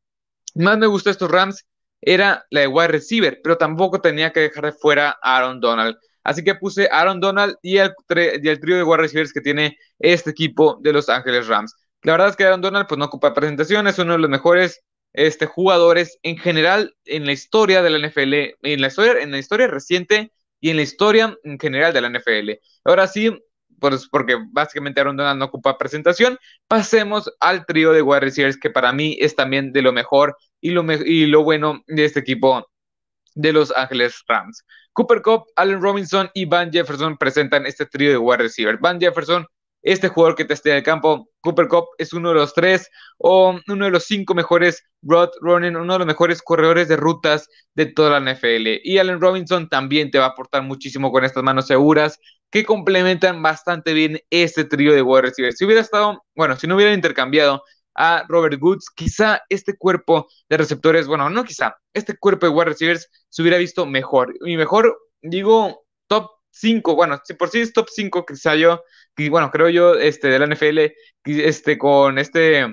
más 0.54 0.78
me 0.78 0.86
gusta 0.86 1.10
de 1.10 1.12
estos 1.12 1.30
Rams 1.30 1.66
era 2.00 2.44
la 2.50 2.60
de 2.60 2.66
wide 2.66 2.88
receiver, 2.88 3.40
pero 3.42 3.56
tampoco 3.56 4.00
tenía 4.00 4.32
que 4.32 4.40
dejar 4.40 4.64
de 4.64 4.72
fuera 4.72 5.16
a 5.22 5.36
Aaron 5.36 5.60
Donald. 5.60 5.96
Así 6.24 6.42
que 6.42 6.54
puse 6.54 6.88
Aaron 6.90 7.20
Donald 7.20 7.56
y 7.62 7.78
el, 7.78 7.94
trío 8.08 8.76
de 8.76 8.82
wide 8.82 8.96
receivers 8.96 9.32
que 9.32 9.40
tiene 9.40 9.76
este 9.98 10.30
equipo 10.30 10.78
de 10.80 10.92
Los 10.92 11.08
Ángeles 11.08 11.46
Rams. 11.46 11.74
La 12.02 12.12
verdad 12.12 12.28
es 12.30 12.36
que 12.36 12.44
Aaron 12.44 12.60
Donald 12.60 12.86
pues 12.88 12.98
no 12.98 13.04
ocupa 13.04 13.34
presentación, 13.34 13.86
es 13.86 13.98
uno 13.98 14.12
de 14.14 14.18
los 14.18 14.30
mejores 14.30 14.82
este, 15.12 15.46
jugadores 15.46 16.18
en 16.22 16.38
general 16.38 16.96
en 17.04 17.26
la 17.26 17.32
historia 17.32 17.82
de 17.82 17.90
la 17.90 18.08
NFL, 18.08 18.34
en 18.62 18.80
la 18.80 18.88
historia, 18.88 19.22
en 19.22 19.30
la 19.30 19.38
historia 19.38 19.68
reciente 19.68 20.32
y 20.60 20.70
en 20.70 20.76
la 20.76 20.82
historia 20.82 21.36
en 21.44 21.58
general 21.58 21.92
de 21.92 22.00
la 22.00 22.08
NFL. 22.08 22.50
Ahora 22.84 23.06
sí, 23.06 23.30
porque 24.10 24.36
básicamente 24.50 25.00
Aaron 25.00 25.16
Donald 25.16 25.38
no 25.38 25.46
ocupa 25.46 25.78
presentación, 25.78 26.38
pasemos 26.68 27.30
al 27.40 27.66
trío 27.66 27.92
de 27.92 28.02
wide 28.02 28.20
receivers 28.20 28.58
que 28.58 28.70
para 28.70 28.92
mí 28.92 29.16
es 29.20 29.36
también 29.36 29.72
de 29.72 29.82
lo 29.82 29.92
mejor 29.92 30.36
y 30.60 30.70
lo, 30.70 30.84
y 30.92 31.26
lo 31.26 31.42
bueno 31.42 31.82
de 31.86 32.04
este 32.04 32.20
equipo 32.20 32.66
de 33.34 33.52
Los 33.52 33.72
Ángeles 33.72 34.22
Rams. 34.26 34.64
Cooper 34.92 35.22
Cup, 35.22 35.44
Allen 35.56 35.80
Robinson 35.80 36.30
y 36.34 36.44
Van 36.44 36.70
Jefferson 36.70 37.16
presentan 37.16 37.66
este 37.66 37.86
trío 37.86 38.10
de 38.10 38.18
wide 38.18 38.42
receiver. 38.42 38.78
Van 38.78 39.00
Jefferson, 39.00 39.46
este 39.82 40.08
jugador 40.08 40.36
que 40.36 40.44
testea 40.44 40.76
el 40.76 40.82
campo, 40.82 41.28
Cooper 41.40 41.66
Cup 41.66 41.86
es 41.98 42.12
uno 42.12 42.28
de 42.28 42.36
los 42.36 42.54
tres 42.54 42.88
o 43.18 43.58
uno 43.66 43.84
de 43.84 43.90
los 43.90 44.04
cinco 44.04 44.34
mejores 44.34 44.84
road 45.02 45.30
running, 45.40 45.76
uno 45.76 45.94
de 45.94 45.98
los 46.00 46.06
mejores 46.06 46.42
corredores 46.42 46.88
de 46.88 46.96
rutas 46.96 47.48
de 47.74 47.86
toda 47.86 48.20
la 48.20 48.32
NFL. 48.32 48.80
Y 48.84 48.98
Allen 48.98 49.20
Robinson 49.20 49.68
también 49.68 50.10
te 50.10 50.18
va 50.18 50.26
a 50.26 50.28
aportar 50.28 50.62
muchísimo 50.62 51.10
con 51.10 51.24
estas 51.24 51.42
manos 51.42 51.66
seguras 51.66 52.18
que 52.52 52.64
complementan 52.64 53.42
bastante 53.42 53.94
bien 53.94 54.20
este 54.30 54.64
trío 54.64 54.92
de 54.92 55.02
wide 55.02 55.22
receiver. 55.22 55.54
Si 55.54 55.64
hubiera 55.64 55.80
estado, 55.80 56.22
bueno, 56.36 56.54
si 56.56 56.66
no 56.66 56.76
hubieran 56.76 56.94
intercambiado 56.94 57.64
a 57.94 58.24
Robert 58.28 58.62
Woods, 58.62 58.90
quizá 58.94 59.40
este 59.48 59.76
cuerpo 59.76 60.28
de 60.50 60.58
receptores, 60.58 61.06
bueno, 61.06 61.30
no 61.30 61.44
quizá, 61.44 61.74
este 61.94 62.16
cuerpo 62.16 62.46
de 62.46 62.52
wide 62.52 62.66
receivers 62.66 63.08
se 63.30 63.40
hubiera 63.40 63.56
visto 63.56 63.86
mejor. 63.86 64.34
Y 64.44 64.58
mejor, 64.58 64.98
digo, 65.22 65.86
top 66.08 66.30
5, 66.50 66.94
bueno, 66.94 67.18
si 67.24 67.32
por 67.34 67.48
sí 67.48 67.60
es 67.60 67.72
top 67.72 67.88
5, 67.90 68.26
quizá 68.26 68.54
yo, 68.54 68.84
y 69.16 69.30
bueno, 69.30 69.50
creo 69.50 69.70
yo, 69.70 69.94
este, 69.94 70.28
de 70.28 70.38
la 70.38 70.46
NFL, 70.46 70.92
este, 71.24 71.78
con 71.78 72.18
este 72.18 72.66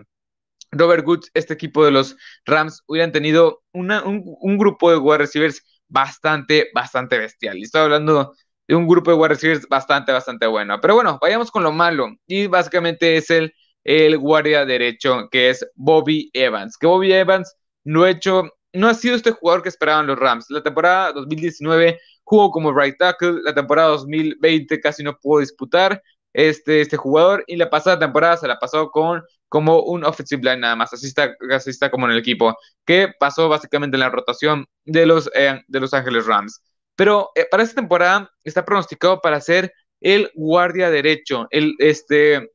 Robert 0.71 1.07
Woods, 1.07 1.31
este 1.33 1.53
equipo 1.53 1.85
de 1.85 1.91
los 1.91 2.17
Rams, 2.45 2.83
hubieran 2.85 3.13
tenido 3.13 3.63
un, 3.71 3.91
un, 3.91 4.57
grupo 4.57 4.91
de 4.91 4.97
wide 4.97 5.19
receivers 5.19 5.63
bastante, 5.87 6.67
bastante 6.73 7.17
bestial. 7.17 7.57
Y 7.57 7.63
estoy 7.63 7.81
hablando 7.83 8.33
de 8.69 8.75
un 8.75 8.87
grupo 8.87 9.11
de 9.11 9.17
wide 9.17 9.61
bastante, 9.69 10.13
bastante 10.13 10.47
bueno. 10.47 10.79
Pero 10.79 10.95
bueno, 10.95 11.17
vayamos 11.21 11.51
con 11.51 11.63
lo 11.63 11.73
malo. 11.73 12.07
Y 12.25 12.47
básicamente 12.47 13.17
es 13.17 13.29
el 13.29 13.53
el 13.83 14.17
guardia 14.17 14.65
derecho, 14.65 15.27
que 15.31 15.49
es 15.49 15.65
Bobby 15.75 16.29
Evans. 16.33 16.77
Que 16.77 16.87
Bobby 16.87 17.11
Evans 17.13 17.55
no 17.83 18.03
ha 18.03 18.11
hecho, 18.11 18.43
no 18.73 18.87
ha 18.87 18.93
sido 18.93 19.15
este 19.15 19.31
jugador 19.31 19.63
que 19.63 19.69
esperaban 19.69 20.07
los 20.07 20.19
Rams. 20.19 20.45
La 20.49 20.61
temporada 20.63 21.13
2019 21.13 21.99
jugó 22.23 22.51
como 22.51 22.71
right 22.71 22.97
tackle, 22.97 23.41
la 23.43 23.53
temporada 23.55 23.89
2020 23.89 24.79
casi 24.81 25.03
no 25.03 25.17
pudo 25.17 25.39
disputar 25.39 26.01
este, 26.33 26.81
este 26.81 26.97
jugador 26.97 27.43
y 27.47 27.55
la 27.55 27.69
pasada 27.69 27.97
temporada 27.97 28.37
se 28.37 28.47
la 28.47 28.59
pasó 28.59 28.91
con 28.91 29.23
como 29.47 29.81
un 29.81 30.03
offensive 30.03 30.43
line 30.43 30.59
nada 30.59 30.75
más, 30.75 30.93
así 30.93 31.07
está, 31.07 31.35
así 31.51 31.71
está 31.71 31.89
como 31.89 32.05
en 32.05 32.11
el 32.11 32.19
equipo, 32.19 32.55
que 32.85 33.11
pasó 33.19 33.49
básicamente 33.49 33.95
en 33.95 34.01
la 34.01 34.09
rotación 34.09 34.67
de 34.85 35.07
los, 35.07 35.27
eh, 35.33 35.59
de 35.67 35.79
los 35.79 35.91
Rams. 36.27 36.61
Pero 36.99 37.31
eh, 37.33 37.47
para 37.49 37.63
esta 37.63 37.75
temporada 37.75 38.29
está 38.43 38.65
pronosticado 38.65 39.21
para 39.21 39.39
ser 39.39 39.71
el 40.01 40.29
guardia 40.35 40.89
derecho, 40.89 41.47
el, 41.49 41.73
este, 41.79 42.49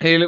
el, 0.00 0.26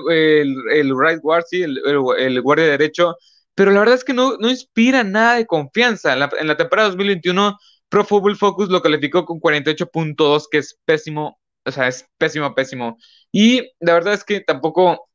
el, 0.71 0.99
right 0.99 1.21
guard, 1.21 1.45
sí, 1.47 1.61
el, 1.61 1.79
el, 2.19 2.41
guardia 2.41 2.65
derecho, 2.65 3.15
pero 3.55 3.71
la 3.71 3.81
verdad 3.81 3.97
es 3.97 4.05
que 4.05 4.15
no, 4.15 4.39
no 4.39 4.49
inspira 4.49 5.05
nada 5.05 5.35
de 5.35 5.45
confianza. 5.45 6.15
En 6.15 6.21
la, 6.21 6.31
en 6.41 6.47
la 6.49 6.57
temporada 6.57 6.89
2021, 6.89 7.59
Pro 7.91 8.05
Football 8.07 8.39
Focus 8.39 8.71
lo 8.71 8.81
calificó 8.81 9.27
con 9.27 9.39
48.2, 9.39 10.47
que 10.51 10.57
es 10.57 10.81
pésimo, 10.87 11.39
o 11.67 11.71
sea, 11.71 11.89
es 11.89 12.09
pésimo, 12.17 12.55
pésimo. 12.55 12.97
Y 13.33 13.71
la 13.81 13.93
verdad 13.93 14.15
es 14.15 14.25
que 14.25 14.41
tampoco, 14.41 15.11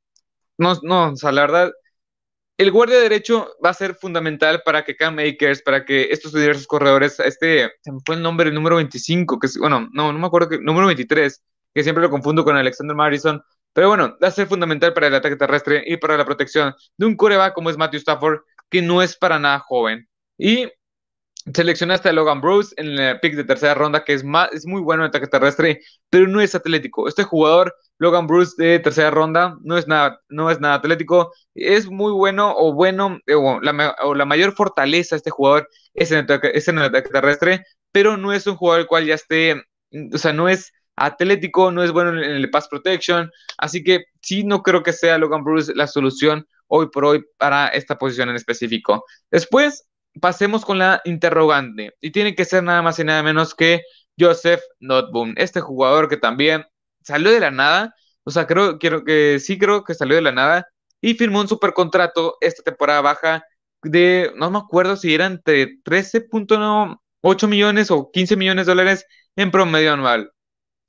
no, 0.60 0.76
no, 0.84 1.14
o 1.14 1.16
sea, 1.16 1.32
la 1.32 1.42
verdad, 1.42 1.72
el 2.58 2.72
guardia 2.72 3.00
derecho 3.00 3.56
va 3.64 3.70
a 3.70 3.74
ser 3.74 3.96
fundamental 3.96 4.64
para 4.66 4.84
que 4.84 4.96
Cam 4.96 5.16
Makers, 5.16 5.62
para 5.62 5.86
que 5.86 6.10
estos 6.12 6.34
diversos 6.34 6.66
corredores, 6.66 7.20
este, 7.20 7.72
se 7.82 7.92
me 7.92 8.00
fue 8.06 8.16
el 8.16 8.22
nombre, 8.24 8.50
el 8.50 8.56
número 8.56 8.78
25, 8.78 9.40
que 9.40 9.48
es, 9.48 9.58
bueno, 9.58 9.88
no, 9.94 10.12
no 10.12 10.20
me 10.20 10.28
acuerdo, 10.28 10.50
que, 10.50 10.60
número 10.60 10.88
23, 10.88 11.44
que 11.74 11.84
siempre 11.84 12.02
lo 12.02 12.10
confundo 12.10 12.44
con 12.44 12.56
Alexander 12.58 12.96
Madison, 12.96 13.42
pero 13.74 13.90
bueno, 13.90 14.18
va 14.22 14.30
a 14.30 14.32
ser 14.32 14.48
fundamental 14.48 14.94
para 14.94 15.08
el 15.08 15.16
ataque 15.16 15.36
terrestre 15.36 15.84
y 15.86 15.98
para 15.98 16.18
la 16.18 16.26
protección 16.26 16.74
de 16.98 17.06
un 17.06 17.16
coreback 17.16 17.54
como 17.54 17.70
es 17.70 17.78
Matthew 17.78 18.00
Stafford, 18.00 18.40
que 18.70 18.82
no 18.82 19.04
es 19.04 19.16
para 19.16 19.38
nada 19.38 19.60
joven. 19.60 20.08
Y 20.38 20.68
Seleccionaste 21.54 22.10
a 22.10 22.14
Logan 22.14 22.42
Bruce 22.42 22.74
en 22.78 23.00
el 23.00 23.20
pick 23.20 23.36
de 23.36 23.44
tercera 23.44 23.74
ronda, 23.74 24.04
que 24.04 24.14
es, 24.14 24.24
más, 24.24 24.52
es 24.52 24.66
muy 24.66 24.82
bueno 24.82 25.04
en 25.04 25.10
ataque 25.10 25.28
terrestre, 25.28 25.82
pero 26.10 26.28
no 26.28 26.42
es 26.42 26.56
atlético. 26.56 27.08
Este 27.08 27.24
jugador, 27.24 27.76
Logan 28.00 28.28
Bruce 28.28 28.54
de 28.58 28.80
tercera 28.80 29.12
ronda, 29.12 29.58
no 29.62 29.78
es 29.78 29.88
nada, 29.88 30.20
no 30.30 30.52
es 30.52 30.60
nada 30.60 30.76
atlético. 30.76 31.32
Es 31.56 31.90
muy 31.90 32.12
bueno 32.12 32.54
o 32.56 32.74
bueno, 32.74 33.20
o 33.34 33.60
la, 33.62 34.26
mayor 34.26 34.54
fortaleza 34.54 35.16
de 35.16 35.18
este 35.18 35.30
jugador 35.30 35.70
es 35.94 36.12
en, 36.12 36.28
es 36.54 36.68
en 36.68 36.80
el 36.80 36.86
ataque 36.86 37.10
terrestre, 37.10 37.64
pero 37.92 38.18
no 38.18 38.34
es 38.34 38.46
un 38.46 38.56
jugador 38.56 38.82
el 38.82 38.88
cual 38.88 39.06
ya 39.06 39.16
esté, 39.16 39.56
o 40.14 40.18
sea, 40.18 40.34
no 40.34 40.50
es 40.50 40.74
atlético, 40.98 41.72
no 41.72 41.84
es 41.84 41.92
bueno 41.92 42.12
en 42.12 42.32
el 42.32 42.50
pass 42.50 42.68
protection, 42.68 43.32
así 43.58 43.84
que 43.84 44.06
sí 44.22 44.44
no 44.44 44.64
creo 44.64 44.84
que 44.84 44.94
sea 44.94 45.18
Logan 45.18 45.44
Bruce 45.44 45.74
la 45.76 45.88
solución 45.88 46.46
hoy 46.68 46.90
por 46.90 47.06
hoy 47.06 47.24
para 47.38 47.70
esta 47.70 47.98
posición 47.98 48.30
en 48.30 48.36
específico. 48.36 49.06
Después, 49.32 49.88
pasemos 50.20 50.66
con 50.66 50.80
la 50.80 51.02
interrogante. 51.06 51.94
Y 52.02 52.12
tiene 52.12 52.36
que 52.36 52.46
ser 52.46 52.64
nada 52.64 52.82
más 52.82 53.00
y 53.00 53.04
nada 53.04 53.24
menos 53.24 53.56
que 53.56 53.82
Joseph 54.20 54.62
Notboom, 54.80 55.34
este 55.38 55.62
jugador 55.62 56.10
que 56.10 56.18
también 56.18 56.66
salió 57.04 57.32
de 57.32 57.40
la 57.40 57.52
nada. 57.52 57.94
O 58.24 58.32
sea, 58.32 58.48
creo, 58.48 58.78
quiero 58.80 59.04
que 59.04 59.40
sí 59.40 59.58
creo 59.58 59.84
que 59.84 59.94
salió 59.94 60.16
de 60.16 60.22
la 60.22 60.32
nada 60.32 60.68
y 61.02 61.14
firmó 61.16 61.42
un 61.42 61.48
super 61.48 61.74
contrato 61.74 62.38
esta 62.42 62.64
temporada 62.64 63.02
baja 63.02 63.44
de, 63.84 64.32
no 64.36 64.52
me 64.52 64.58
acuerdo 64.58 64.98
si 64.98 65.14
eran 65.14 65.34
entre 65.34 65.82
13.8 65.84 67.48
millones 67.48 67.92
o 67.92 68.12
15 68.12 68.36
millones 68.36 68.66
de 68.66 68.72
dólares 68.72 69.06
en 69.36 69.52
promedio 69.52 69.94
anual. 69.94 70.32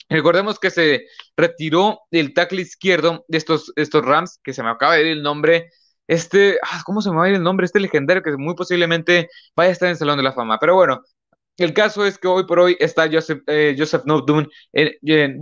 Recordemos 0.09 0.59
que 0.59 0.71
se 0.71 1.07
retiró 1.37 2.01
del 2.11 2.33
tackle 2.33 2.63
izquierdo 2.63 3.25
de 3.29 3.39
estos, 3.39 3.73
estos 3.77 4.05
Rams, 4.05 4.41
que 4.43 4.55
se 4.55 4.63
me 4.63 4.71
acaba 4.71 4.95
de 4.95 5.03
ir 5.03 5.07
el 5.09 5.23
nombre, 5.23 5.71
este, 6.09 6.59
ah, 6.62 6.83
¿cómo 6.85 7.03
se 7.03 7.11
me 7.11 7.17
va 7.17 7.25
a 7.27 7.29
ir 7.29 7.37
el 7.37 7.43
nombre? 7.43 7.67
Este 7.67 7.81
legendario 7.81 8.23
que 8.23 8.37
muy 8.37 8.55
posiblemente 8.55 9.29
vaya 9.55 9.69
a 9.69 9.73
estar 9.73 9.87
en 9.87 9.93
el 9.93 9.99
Salón 9.99 10.17
de 10.17 10.25
la 10.25 10.33
Fama. 10.33 10.59
Pero 10.59 10.75
bueno, 10.75 11.03
el 11.59 11.75
caso 11.75 12.05
es 12.05 12.19
que 12.19 12.29
hoy 12.29 12.45
por 12.47 12.61
hoy 12.61 12.77
está 12.81 13.09
Joseph, 13.11 13.43
eh, 13.47 13.75
Joseph 13.79 14.05
Notboom, 14.07 14.47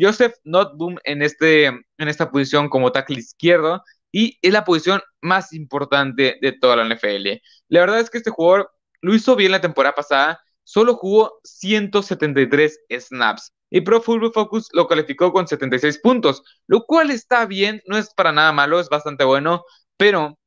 Joseph 0.00 0.34
Notboom 0.44 0.96
en, 1.04 1.22
este, 1.22 1.66
en 1.66 2.08
esta 2.08 2.30
posición 2.30 2.68
como 2.68 2.90
tackle 2.92 3.18
izquierdo 3.18 3.82
y 4.10 4.38
es 4.42 4.52
la 4.52 4.64
posición 4.64 5.00
más 5.20 5.52
importante 5.52 6.38
de 6.40 6.52
toda 6.52 6.76
la 6.76 6.84
NFL. 6.84 7.40
La 7.68 7.80
verdad 7.80 8.00
es 8.00 8.10
que 8.10 8.18
este 8.18 8.30
jugador 8.30 8.70
lo 9.02 9.14
hizo 9.14 9.36
bien 9.36 9.52
la 9.52 9.60
temporada 9.60 9.94
pasada, 9.94 10.40
solo 10.64 10.94
jugó 10.94 11.38
173 11.44 12.80
snaps. 12.98 13.52
Y 13.68 13.82
Pro 13.82 14.00
Football 14.00 14.32
Focus 14.32 14.68
lo 14.72 14.86
calificó 14.86 15.32
con 15.32 15.46
76 15.46 15.98
puntos, 15.98 16.42
lo 16.66 16.86
cual 16.86 17.10
está 17.10 17.44
bien, 17.46 17.82
no 17.86 17.98
es 17.98 18.14
para 18.14 18.32
nada 18.32 18.52
malo, 18.52 18.80
es 18.80 18.88
bastante 18.88 19.24
bueno, 19.24 19.64
pero 19.96 20.38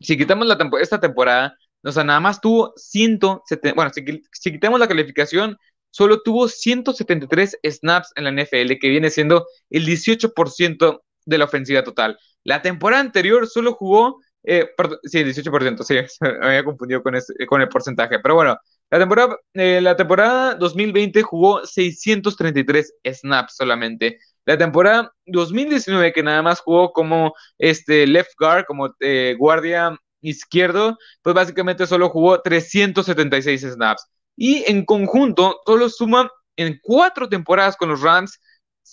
si 0.00 0.16
quitamos 0.16 0.46
la 0.46 0.58
esta 0.80 1.00
temporada, 1.00 1.56
o 1.84 1.92
sea, 1.92 2.04
nada 2.04 2.20
más 2.20 2.40
tuvo 2.40 2.72
170, 2.76 3.74
bueno, 3.74 3.90
si, 3.94 4.52
quitamos 4.52 4.80
la 4.80 4.88
calificación, 4.88 5.56
solo 5.90 6.22
tuvo 6.22 6.48
173 6.48 7.58
snaps 7.64 8.12
en 8.16 8.24
la 8.24 8.30
NFL, 8.30 8.78
que 8.78 8.88
viene 8.88 9.10
siendo 9.10 9.46
el 9.70 9.86
18% 9.86 11.02
de 11.24 11.38
la 11.38 11.44
ofensiva 11.44 11.84
total. 11.84 12.18
La 12.44 12.62
temporada 12.62 13.00
anterior 13.00 13.46
solo 13.46 13.74
jugó, 13.74 14.20
eh, 14.42 14.70
sí, 15.04 15.22
18%, 15.24 15.82
sí, 15.84 15.94
me 16.20 16.46
había 16.46 16.64
confundido 16.64 17.02
con, 17.02 17.14
con 17.46 17.60
el 17.60 17.68
porcentaje, 17.68 18.18
pero 18.20 18.34
bueno, 18.34 18.58
la 18.90 18.98
temporada, 18.98 19.36
eh, 19.54 19.80
la 19.82 19.96
temporada 19.96 20.54
2020 20.54 21.22
jugó 21.22 21.64
633 21.66 22.94
snaps 23.04 23.56
solamente. 23.56 24.18
La 24.48 24.56
temporada 24.56 25.12
2019, 25.26 26.10
que 26.14 26.22
nada 26.22 26.40
más 26.40 26.60
jugó 26.60 26.90
como 26.94 27.34
este 27.58 28.06
left 28.06 28.30
guard, 28.38 28.64
como 28.64 28.94
eh, 28.98 29.36
guardia 29.38 29.94
izquierdo, 30.22 30.96
pues 31.20 31.34
básicamente 31.34 31.86
solo 31.86 32.08
jugó 32.08 32.40
376 32.40 33.60
snaps. 33.60 34.08
Y 34.36 34.64
en 34.66 34.86
conjunto, 34.86 35.60
solo 35.66 35.90
suma 35.90 36.30
en 36.56 36.80
cuatro 36.82 37.28
temporadas 37.28 37.76
con 37.76 37.90
los 37.90 38.00
Rams 38.00 38.40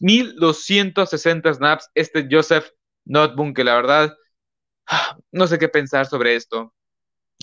1260 0.02 1.54
snaps. 1.54 1.90
Este 1.94 2.28
Joseph 2.30 2.68
Notboom, 3.06 3.54
que 3.54 3.64
la 3.64 3.76
verdad 3.76 4.14
no 5.32 5.48
sé 5.48 5.58
qué 5.58 5.70
pensar 5.70 6.06
sobre 6.06 6.36
esto. 6.36 6.74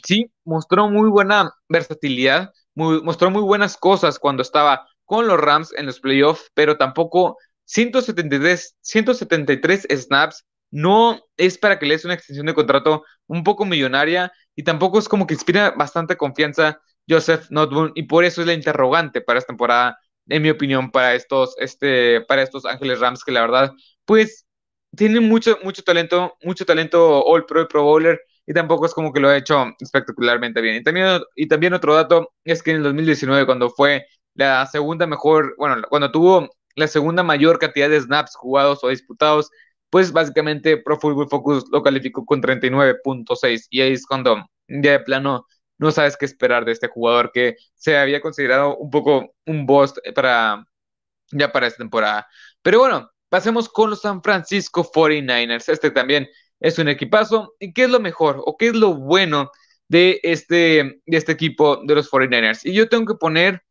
Sí, 0.05 0.31
mostró 0.45 0.87
muy 0.91 1.09
buena 1.09 1.55
versatilidad, 1.67 2.53
mostró 2.75 3.31
muy 3.31 3.43
buenas 3.43 3.79
cosas 3.79 4.19
cuando 4.19 4.43
estaba 4.43 4.87
con 5.07 5.27
los 5.27 5.41
Rams 5.41 5.73
en 5.79 5.87
los 5.87 5.99
playoffs, 5.99 6.51
pero 6.53 6.77
tampoco 6.77 7.39
173, 7.65 8.77
173 8.81 9.87
snaps 9.91 10.45
no 10.71 11.21
es 11.37 11.59
para 11.59 11.79
que 11.79 11.87
le 11.87 11.95
des 11.95 12.05
una 12.05 12.15
extensión 12.15 12.47
de 12.47 12.55
contrato 12.55 13.05
un 13.27 13.45
poco 13.45 13.65
millonaria 13.65 14.33
y 14.57 14.65
tampoco 14.65 14.99
es 14.99 15.09
como 15.09 15.27
que 15.27 15.35
inspira 15.35 15.71
bastante 15.73 16.17
confianza 16.17 16.81
Joseph 17.09 17.47
Notboom 17.51 17.93
y 17.95 18.05
por 18.05 18.25
eso 18.25 18.41
es 18.41 18.47
la 18.47 18.55
interrogante 18.55 19.21
para 19.21 19.39
esta 19.39 19.49
temporada, 19.49 19.99
en 20.29 20.43
mi 20.43 20.51
opinión, 20.51 20.91
para 20.91 21.15
estos, 21.15 21.55
este, 21.59 22.23
para 22.23 22.43
estos 22.43 22.65
Ángeles 22.65 23.01
Rams 23.01 23.25
que 23.25 23.33
la 23.33 23.43
verdad, 23.43 23.73
pues 24.05 24.47
tienen 24.97 25.29
mucho, 25.29 25.59
mucho 25.63 25.83
talento, 25.83 26.37
mucho 26.43 26.65
talento 26.65 27.25
All 27.25 27.45
Pro 27.47 27.63
y 27.63 27.67
Pro 27.67 27.83
Bowler 27.85 28.21
y 28.47 28.53
tampoco 28.55 28.87
es 28.87 28.95
como 28.95 29.13
que 29.13 29.21
lo 29.21 29.29
ha 29.29 29.37
hecho 29.37 29.67
espectacularmente 29.81 30.61
bien. 30.61 30.77
Y 30.77 30.83
también, 30.83 31.21
y 31.37 31.49
también 31.49 31.75
otro 31.75 31.95
dato 31.95 32.33
es 32.45 32.63
que 32.63 32.73
en 32.73 32.79
el 32.79 32.83
2019 32.85 33.47
cuando 33.47 33.71
fue 33.71 34.07
la 34.35 34.67
segunda 34.67 35.07
mejor, 35.07 35.55
bueno, 35.59 35.83
cuando 35.89 36.11
tuvo 36.11 36.51
la 36.77 36.89
segunda 36.89 37.23
mayor 37.23 37.59
cantidad 37.59 37.89
de 37.89 38.01
snaps 38.01 38.35
jugados 38.37 38.83
o 38.83 38.89
disputados, 38.89 39.51
pues 39.91 40.13
básicamente 40.13 40.79
Pro 40.79 40.99
Football 40.99 41.29
Focus 41.29 41.65
lo 41.71 41.83
calificó 41.83 42.25
con 42.25 42.43
39.6 42.43 43.67
y 43.71 43.81
ahí 43.83 43.93
es 43.93 44.07
cuando 44.07 44.47
ya 44.69 44.93
de 44.93 45.01
plano 45.01 45.47
no 45.79 45.91
sabes 45.93 46.17
qué 46.17 46.25
esperar 46.25 46.65
de 46.65 46.73
este 46.73 46.89
jugador 46.89 47.33
que 47.33 47.57
se 47.75 47.97
había 47.99 48.21
considerado 48.21 48.77
un 48.77 48.91
poco 48.91 49.35
un 49.47 49.67
boss 49.67 49.95
para 50.15 50.65
ya 51.33 51.51
para 51.53 51.67
esta 51.67 51.79
temporada. 51.79 52.27
Pero 52.63 52.79
bueno, 52.81 53.11
pasemos 53.29 53.69
con 53.69 53.91
los 53.91 54.03
San 54.03 54.23
Francisco 54.23 54.85
49ers. 54.85 55.69
Este 55.69 55.91
también 55.91 56.29
es 56.61 56.79
un 56.79 56.89
equipazo. 56.89 57.55
¿Y 57.59 57.73
qué 57.73 57.85
es 57.85 57.91
lo 57.91 58.01
mejor 58.01 58.43
o 58.45 58.57
qué 58.57 58.69
es 58.69 58.75
lo 58.75 58.95
bueno 58.95 59.51
de 59.89 60.21
este, 60.23 61.01
de 61.07 61.17
este 61.17 61.33
equipo 61.33 61.83
de 61.85 61.95
los 61.95 62.11
49ers? 62.11 62.61
Y 62.65 62.73
yo 62.73 62.89
tengo 62.89 63.07
que 63.07 63.19
poner 63.19 63.63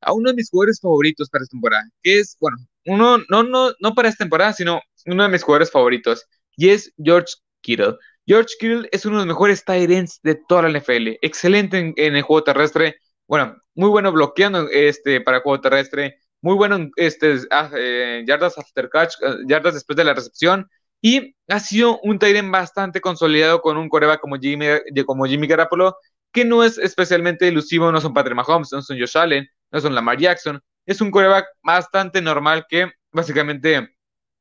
a 0.00 0.12
uno 0.12 0.30
de 0.30 0.36
mis 0.36 0.50
jugadores 0.50 0.80
favoritos 0.80 1.28
para 1.30 1.42
esta 1.42 1.54
temporada, 1.54 1.84
que 2.02 2.18
es, 2.20 2.36
bueno, 2.40 2.56
uno, 2.86 3.18
no, 3.30 3.42
no, 3.42 3.72
no 3.80 3.94
para 3.94 4.08
esta 4.08 4.24
temporada, 4.24 4.52
sino 4.52 4.80
uno 5.06 5.22
de 5.22 5.28
mis 5.28 5.42
jugadores 5.42 5.70
favoritos, 5.70 6.26
y 6.56 6.70
es 6.70 6.92
George 7.02 7.34
Kittle. 7.60 7.96
George 8.26 8.54
Kittle 8.58 8.88
es 8.92 9.04
uno 9.04 9.16
de 9.20 9.26
los 9.26 9.34
mejores 9.34 9.64
tight 9.64 9.90
ends 9.90 10.20
de 10.22 10.34
toda 10.34 10.62
la 10.62 10.78
NFL, 10.78 11.18
excelente 11.22 11.94
en, 11.96 12.16
el 12.16 12.22
juego 12.22 12.44
terrestre, 12.44 12.96
bueno, 13.26 13.56
muy 13.74 13.88
bueno 13.90 14.12
bloqueando 14.12 14.68
este, 14.70 15.20
para 15.20 15.38
el 15.38 15.42
juego 15.42 15.60
terrestre, 15.60 16.18
muy 16.40 16.54
bueno 16.54 16.76
en 16.76 16.90
este, 16.96 17.38
ah, 17.50 17.70
eh, 17.76 18.24
yardas 18.26 18.58
after 18.58 18.88
catch, 18.90 19.14
eh, 19.22 19.36
yardas 19.46 19.74
después 19.74 19.96
de 19.96 20.04
la 20.04 20.14
recepción, 20.14 20.68
y 21.00 21.36
ha 21.48 21.60
sido 21.60 22.00
un 22.02 22.18
tight 22.18 22.36
end 22.36 22.50
bastante 22.50 23.02
consolidado 23.02 23.60
con 23.60 23.76
un 23.76 23.90
coreback 23.90 24.20
como 24.20 24.36
Jimmy, 24.36 24.66
como 25.04 25.26
Jimmy 25.26 25.46
Garoppolo, 25.46 25.96
que 26.32 26.46
no 26.46 26.64
es 26.64 26.78
especialmente 26.78 27.46
elusivo, 27.46 27.92
no 27.92 28.00
son 28.00 28.14
Patrick 28.14 28.36
Mahomes, 28.36 28.72
no 28.72 28.80
son 28.80 28.98
Josh 28.98 29.18
Allen, 29.18 29.46
no 29.70 29.80
son 29.80 29.94
Lamar 29.94 30.18
Jackson, 30.18 30.60
es 30.86 31.00
un 31.00 31.10
coreback 31.10 31.46
bastante 31.62 32.20
normal 32.20 32.66
que 32.68 32.90
básicamente 33.12 33.94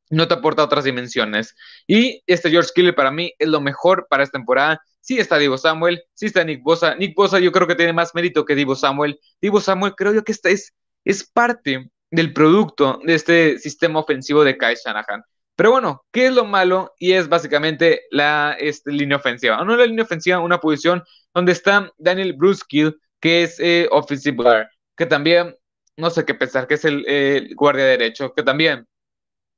no 0.10 0.27
te 0.27 0.34
aporta 0.34 0.63
otras 0.63 0.84
dimensiones. 0.84 1.56
Y 1.88 2.22
este 2.27 2.50
George 2.50 2.72
Kittle 2.74 2.94
para 2.94 3.12
mí 3.12 3.34
es 3.39 3.48
lo 3.48 3.62
mejor 3.62 4.08
para 4.10 4.24
esta 4.24 4.38
temporada. 4.38 4.82
Sí 5.00 5.20
está 5.20 5.38
Divo 5.38 5.58
Samuel, 5.58 6.03
sí 6.13 6.27
está 6.27 6.44
Nick 6.44 6.62
Bosa. 6.63 6.96
Nick 6.96 7.15
Bosa 7.15 7.39
yo 7.39 7.51
creo 7.51 7.68
que 7.68 7.75
tiene 7.75 7.94
más 7.94 8.13
mérito 8.13 8.46
que 8.46 8.56
Divo 8.56 8.75
Samuel. 8.75 9.20
Divo 9.42 9.60
Samuel 9.60 9.96
creo 9.96 10.13
yo 10.13 10.24
que 10.24 10.32
esta 10.32 10.50
es, 10.50 10.74
es 11.03 11.24
parte 11.24 11.89
del 12.12 12.32
producto 12.34 13.00
de 13.03 13.15
este 13.15 13.60
sistema 13.60 14.00
ofensivo 14.00 14.44
de 14.44 14.58
Kai 14.58 14.75
Shanahan. 14.75 15.24
Pero 15.56 15.72
bueno, 15.72 16.03
¿qué 16.12 16.27
es 16.27 16.34
lo 16.34 16.46
malo? 16.46 16.94
Y 16.98 17.13
es 17.13 17.30
básicamente 17.30 18.01
la 18.12 18.56
este, 18.60 18.92
línea 18.92 19.18
ofensiva. 19.18 19.63
No 19.63 19.75
la 19.75 19.86
línea 19.86 20.03
ofensiva, 20.03 20.39
una 20.39 20.60
posición 20.60 21.03
donde 21.34 21.51
está 21.51 21.92
Daniel 21.98 22.34
Bruskill, 22.34 22.96
que 23.20 23.44
es 23.44 23.60
eh, 23.60 23.88
offensive 23.92 24.36
guard, 24.36 24.68
que 24.95 25.05
también, 25.05 25.55
no 25.97 26.09
sé 26.09 26.25
qué 26.25 26.33
pensar, 26.33 26.67
que 26.67 26.75
es 26.75 26.85
el 26.85 27.53
guardia 27.55 27.85
derecho, 27.85 28.33
que 28.33 28.43
también 28.43 28.88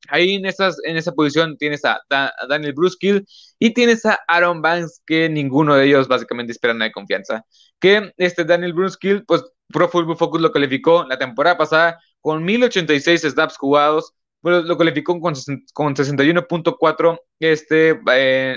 Ahí 0.10 0.36
en, 0.36 0.46
esas, 0.46 0.78
en 0.84 0.98
esa 0.98 1.14
posición 1.14 1.58
tienes 1.58 1.84
a, 1.86 2.02
Daniel 2.48 2.74
Bruskill 2.74 3.26
y 3.60 3.74
tienes 3.74 4.06
a 4.06 4.20
Aaron 4.28 4.62
Banks, 4.62 5.02
que 5.06 5.30
ninguno 5.30 5.76
de 5.76 5.86
ellos 5.86 6.08
básicamente 6.08 6.52
esperan 6.52 6.80
de 6.80 6.92
confianza. 6.92 7.44
Que 7.80 8.12
este 8.18 8.46
Daniel 8.46 8.74
Bruskill, 8.74 9.24
pues 9.26 9.44
Pro 9.70 9.90
Football 9.90 10.18
Focus 10.18 10.42
lo 10.42 10.52
calificó 10.52 11.06
la 11.06 11.18
temporada 11.18 11.58
pasada 11.58 12.00
con 12.22 12.44
1086 12.44 13.22
snaps 13.22 13.58
jugados, 13.58 14.14
pues 14.42 14.64
lo 14.66 14.78
calificó 14.78 15.20
con, 15.20 15.34
con 15.74 15.96
61.4 15.96 17.20
este, 17.40 18.00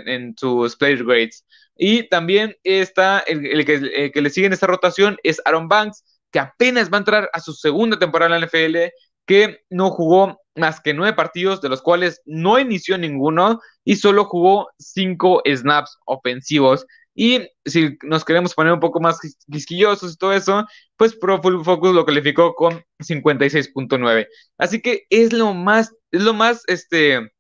en, 0.07 0.35
sus 0.37 0.77
player 0.77 1.05
grades. 1.05 1.45
Y 1.77 2.09
también 2.09 2.57
está 2.65 3.21
el, 3.21 3.65
que, 3.65 3.75
el 3.75 4.13
que 4.13 4.21
le 4.21 4.31
sigue 4.31 4.49
en 4.49 4.53
esta 4.53 4.67
rotación 4.67 5.17
es 5.23 5.41
Aaron 5.45 5.69
Banks, 5.69 6.05
que 6.31 6.39
apenas 6.39 6.91
va 6.91 6.97
a 6.97 7.01
entrar 7.01 7.31
a 7.33 7.41
su 7.41 7.53
segunda 7.53 7.99
temporada 7.99 8.35
en 8.35 8.41
la 8.41 8.47
NFL, 8.47 8.93
que 9.27 9.61
no 9.71 9.91
jugó 9.91 10.41
más 10.55 10.81
que 10.81 10.95
nueve 10.95 11.15
partidos, 11.15 11.61
de 11.61 11.69
los 11.69 11.83
cuales 11.83 12.21
no 12.25 12.59
inició 12.59 12.99
ninguno 12.99 13.61
y 13.85 13.97
solo 13.97 14.25
jugó 14.25 14.69
cinco 14.79 15.43
snaps 15.47 15.99
ofensivos. 16.05 16.87
Y 17.15 17.49
si 17.65 17.99
nos 18.03 18.25
queremos 18.25 18.55
poner 18.55 18.73
un 18.73 18.81
poco 18.81 19.01
más 19.01 19.19
quisquillosos 19.51 20.15
y 20.15 20.17
todo 20.17 20.33
eso, 20.33 20.67
pues 20.97 21.17
Pro 21.17 21.43
Full 21.43 21.65
Focus 21.65 21.95
lo 21.95 22.07
calificó 22.07 22.55
con 22.55 22.85
56.9. 23.01 24.29
Así 24.57 24.81
que 24.81 25.05
es 25.11 25.33
lo 25.33 25.53
más, 25.53 25.93
es 26.13 26.23
lo 26.23 26.33
más, 26.33 26.63
este, 26.69 27.33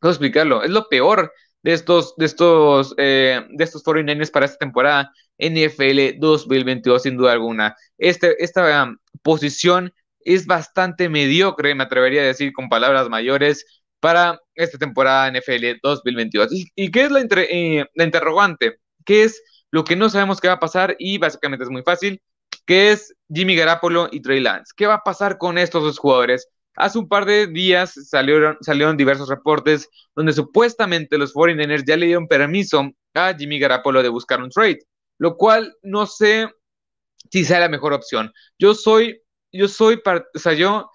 ¿cómo 0.00 0.10
explicarlo? 0.10 0.62
Es 0.62 0.70
lo 0.70 0.88
peor 0.88 1.32
de 1.64 1.72
estos, 1.72 2.14
de 2.16 2.26
estos, 2.26 2.94
eh, 2.98 3.40
de 3.50 3.64
estos 3.64 3.82
49ers 3.82 4.30
para 4.30 4.46
esta 4.46 4.58
temporada 4.58 5.10
NFL 5.38 6.18
2022, 6.18 7.02
sin 7.02 7.16
duda 7.16 7.32
alguna. 7.32 7.74
Este, 7.98 8.42
esta 8.44 8.84
um, 8.84 8.96
posición 9.22 9.92
es 10.20 10.46
bastante 10.46 11.08
mediocre, 11.08 11.74
me 11.74 11.84
atrevería 11.84 12.20
a 12.20 12.26
decir 12.26 12.52
con 12.52 12.68
palabras 12.68 13.08
mayores, 13.08 13.64
para 13.98 14.38
esta 14.54 14.76
temporada 14.76 15.30
NFL 15.30 15.78
2022. 15.82 16.48
¿Y, 16.52 16.90
qué 16.90 17.04
es 17.04 17.10
la, 17.10 17.20
eh, 17.22 17.86
la 17.94 18.04
interrogante? 18.04 18.78
¿Qué 19.06 19.24
es 19.24 19.42
lo 19.70 19.84
que 19.84 19.96
no 19.96 20.10
sabemos 20.10 20.42
qué 20.42 20.48
va 20.48 20.54
a 20.54 20.60
pasar? 20.60 20.94
Y 20.98 21.16
básicamente 21.16 21.64
es 21.64 21.70
muy 21.70 21.82
fácil, 21.82 22.20
que 22.66 22.92
es 22.92 23.14
Jimmy 23.32 23.56
Garapolo 23.56 24.08
y 24.12 24.20
Trey 24.20 24.40
Lance. 24.40 24.74
¿Qué 24.76 24.86
va 24.86 24.94
a 24.94 25.02
pasar 25.02 25.38
con 25.38 25.56
estos 25.56 25.82
dos 25.82 25.98
jugadores? 25.98 26.46
Hace 26.76 26.98
un 26.98 27.08
par 27.08 27.24
de 27.24 27.46
días 27.46 27.94
salieron, 28.08 28.56
salieron 28.60 28.96
diversos 28.96 29.28
reportes 29.28 29.88
donde 30.14 30.32
supuestamente 30.32 31.18
los 31.18 31.32
49ers 31.32 31.84
ya 31.86 31.96
le 31.96 32.06
dieron 32.06 32.28
permiso 32.28 32.90
a 33.14 33.34
Jimmy 33.34 33.58
Garapolo 33.58 34.02
de 34.02 34.08
buscar 34.08 34.42
un 34.42 34.50
trade, 34.50 34.80
lo 35.18 35.36
cual 35.36 35.76
no 35.82 36.06
sé 36.06 36.48
si 37.30 37.44
sea 37.44 37.60
la 37.60 37.68
mejor 37.68 37.92
opción. 37.92 38.32
Yo 38.58 38.74
soy 38.74 39.20
yo 39.54 39.68
soy, 39.68 40.02
o 40.34 40.38
sea, 40.38 40.52
yo, 40.52 40.90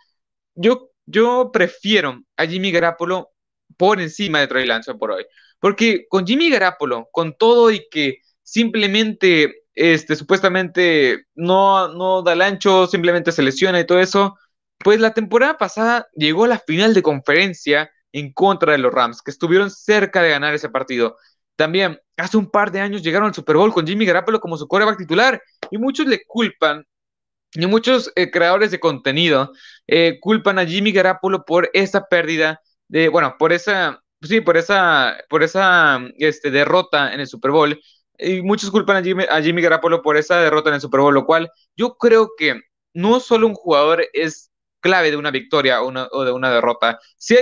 yo, 0.56 0.92
yo 1.06 1.50
prefiero 1.52 2.22
a 2.38 2.46
Jimmy 2.46 2.72
Garapolo 2.72 3.32
por 3.78 4.02
encima 4.02 4.40
de 4.40 4.48
Trey 4.48 4.68
Lance 4.68 4.94
por 4.96 5.12
hoy. 5.12 5.26
Porque 5.60 6.06
con 6.10 6.28
Jimmy 6.28 6.50
Garapolo, 6.50 7.08
con 7.12 7.36
todo 7.38 7.72
y 7.72 7.88
que 7.90 8.20
simplemente, 8.44 9.64
este, 9.76 10.16
supuestamente 10.16 11.26
no, 11.36 11.88
no 11.90 12.22
da 12.22 12.34
el 12.34 12.42
ancho, 12.42 12.88
simplemente 12.88 13.32
se 13.32 13.44
lesiona 13.44 13.80
y 13.80 13.86
todo 13.86 14.00
eso, 14.00 14.38
pues 14.84 15.00
la 15.00 15.14
temporada 15.14 15.58
pasada 15.58 16.08
llegó 16.14 16.46
a 16.46 16.48
la 16.48 16.60
final 16.60 16.94
de 16.94 17.02
conferencia 17.02 17.92
en 18.12 18.34
contra 18.34 18.72
de 18.72 18.80
los 18.80 18.94
Rams, 18.94 19.22
que 19.22 19.32
estuvieron 19.32 19.70
cerca 19.70 20.22
de 20.22 20.30
ganar 20.30 20.54
ese 20.54 20.70
partido. 20.70 21.18
También 21.56 22.00
hace 22.18 22.38
un 22.38 22.50
par 22.50 22.72
de 22.72 22.82
años 22.82 23.04
llegaron 23.04 23.28
al 23.28 23.34
Super 23.34 23.58
Bowl 23.58 23.74
con 23.74 23.86
Jimmy 23.86 24.06
Garapolo 24.06 24.40
como 24.40 24.58
su 24.58 24.68
coreback 24.68 24.98
titular 24.98 25.42
y 25.70 25.78
muchos 25.78 26.08
le 26.08 26.24
culpan 26.26 26.86
y 27.54 27.66
muchos 27.66 28.12
eh, 28.16 28.30
creadores 28.32 28.72
de 28.72 28.80
contenido 28.80 29.52
eh, 29.88 30.20
culpan 30.22 30.60
a 30.60 30.66
Jimmy 30.66 30.92
Garapolo 30.92 31.46
por 31.46 31.70
esa 31.74 32.06
pérdida 32.08 32.62
de, 32.88 33.10
bueno, 33.10 33.36
por 33.38 33.54
esa, 33.54 34.02
sí, 34.22 34.42
por 34.42 34.58
esa, 34.58 35.18
por 35.30 35.44
esa 35.44 36.00
este, 36.18 36.52
derrota 36.52 37.14
en 37.14 37.20
el 37.20 37.28
Super 37.28 37.52
Bowl. 37.52 37.80
Y 38.18 38.42
muchos 38.42 38.72
culpan 38.72 38.98
a 38.98 39.04
Jimmy, 39.04 39.24
a 39.30 39.42
Jimmy 39.42 39.62
Garapolo 39.62 40.02
por 40.02 40.18
esa 40.18 40.40
derrota 40.40 40.70
en 40.70 40.76
el 40.76 40.82
Super 40.82 41.00
Bowl, 41.02 41.14
lo 41.14 41.26
cual 41.26 41.50
yo 41.76 41.96
creo 41.98 42.32
que 42.38 42.62
no 42.94 43.20
solo 43.20 43.48
un 43.48 43.56
jugador 43.56 44.06
es 44.14 44.49
clave 44.80 45.12
de 45.12 45.18
una 45.18 45.32
victoria 45.32 45.82
o, 45.82 46.26
de 46.26 46.32
una 46.32 46.52
derrota. 46.52 47.00
Sí 47.18 47.36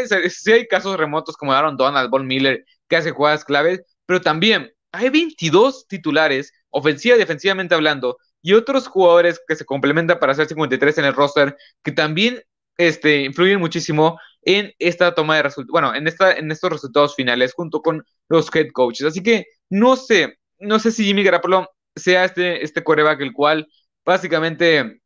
hay, 0.51 0.67
casos 0.67 0.97
remotos 0.97 1.37
como 1.37 1.53
Aaron 1.53 1.77
Donald, 1.77 2.09
Von 2.09 2.27
Miller, 2.27 2.65
que 2.87 2.95
hace 2.95 3.11
jugadas 3.11 3.45
claves, 3.45 3.81
pero 4.05 4.21
también 4.21 4.71
hay 4.91 5.09
22 5.09 5.87
titulares, 5.87 6.53
ofensiva 6.69 7.15
y 7.15 7.19
defensivamente 7.19 7.75
hablando, 7.75 8.17
y 8.41 8.53
otros 8.53 8.87
jugadores 8.87 9.41
que 9.47 9.55
se 9.55 9.65
complementan 9.65 10.19
para 10.19 10.31
hacer 10.31 10.47
53 10.47 10.97
en 10.99 11.05
el 11.05 11.13
roster, 11.13 11.57
que 11.83 11.91
también 11.91 12.41
este, 12.77 13.23
influyen 13.23 13.59
muchísimo 13.59 14.19
en 14.43 14.73
esta 14.79 15.13
toma 15.13 15.35
de 15.35 15.43
resultados, 15.43 15.71
bueno, 15.71 15.93
en, 15.93 16.07
esta, 16.07 16.33
en 16.33 16.51
estos 16.51 16.71
resultados 16.71 17.15
finales 17.15 17.53
junto 17.53 17.81
con 17.81 18.05
los 18.29 18.53
head 18.55 18.67
coaches. 18.71 19.07
Así 19.07 19.21
que 19.21 19.45
no 19.69 19.95
sé, 19.97 20.37
no 20.59 20.79
sé 20.79 20.91
si 20.91 21.03
Jimmy 21.03 21.23
Garoppolo 21.23 21.69
sea 21.95 22.25
este, 22.25 22.63
este 22.63 22.83
coreback 22.83 23.19
el 23.21 23.33
cual 23.33 23.67
básicamente 24.05 25.01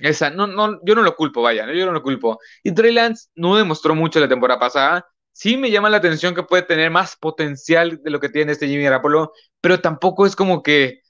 esa, 0.00 0.30
no, 0.30 0.46
no, 0.46 0.80
yo 0.84 0.94
no 0.94 1.02
lo 1.02 1.16
culpo, 1.16 1.42
vaya, 1.42 1.66
yo 1.72 1.86
no 1.86 1.92
lo 1.92 2.02
culpo. 2.02 2.38
Y 2.62 2.72
Trey 2.72 2.92
Lance 2.92 3.28
no 3.34 3.56
demostró 3.56 3.94
mucho 3.94 4.20
la 4.20 4.28
temporada 4.28 4.60
pasada. 4.60 5.06
Sí 5.32 5.56
me 5.56 5.70
llama 5.70 5.90
la 5.90 5.98
atención 5.98 6.34
que 6.34 6.42
puede 6.42 6.62
tener 6.62 6.90
más 6.90 7.16
potencial 7.16 8.00
de 8.02 8.10
lo 8.10 8.20
que 8.20 8.28
tiene 8.28 8.52
este 8.52 8.68
Jimmy 8.68 8.84
Garoppolo, 8.84 9.32
pero 9.60 9.80
tampoco 9.80 10.26
es 10.26 10.34
como 10.36 10.62
que 10.62 11.00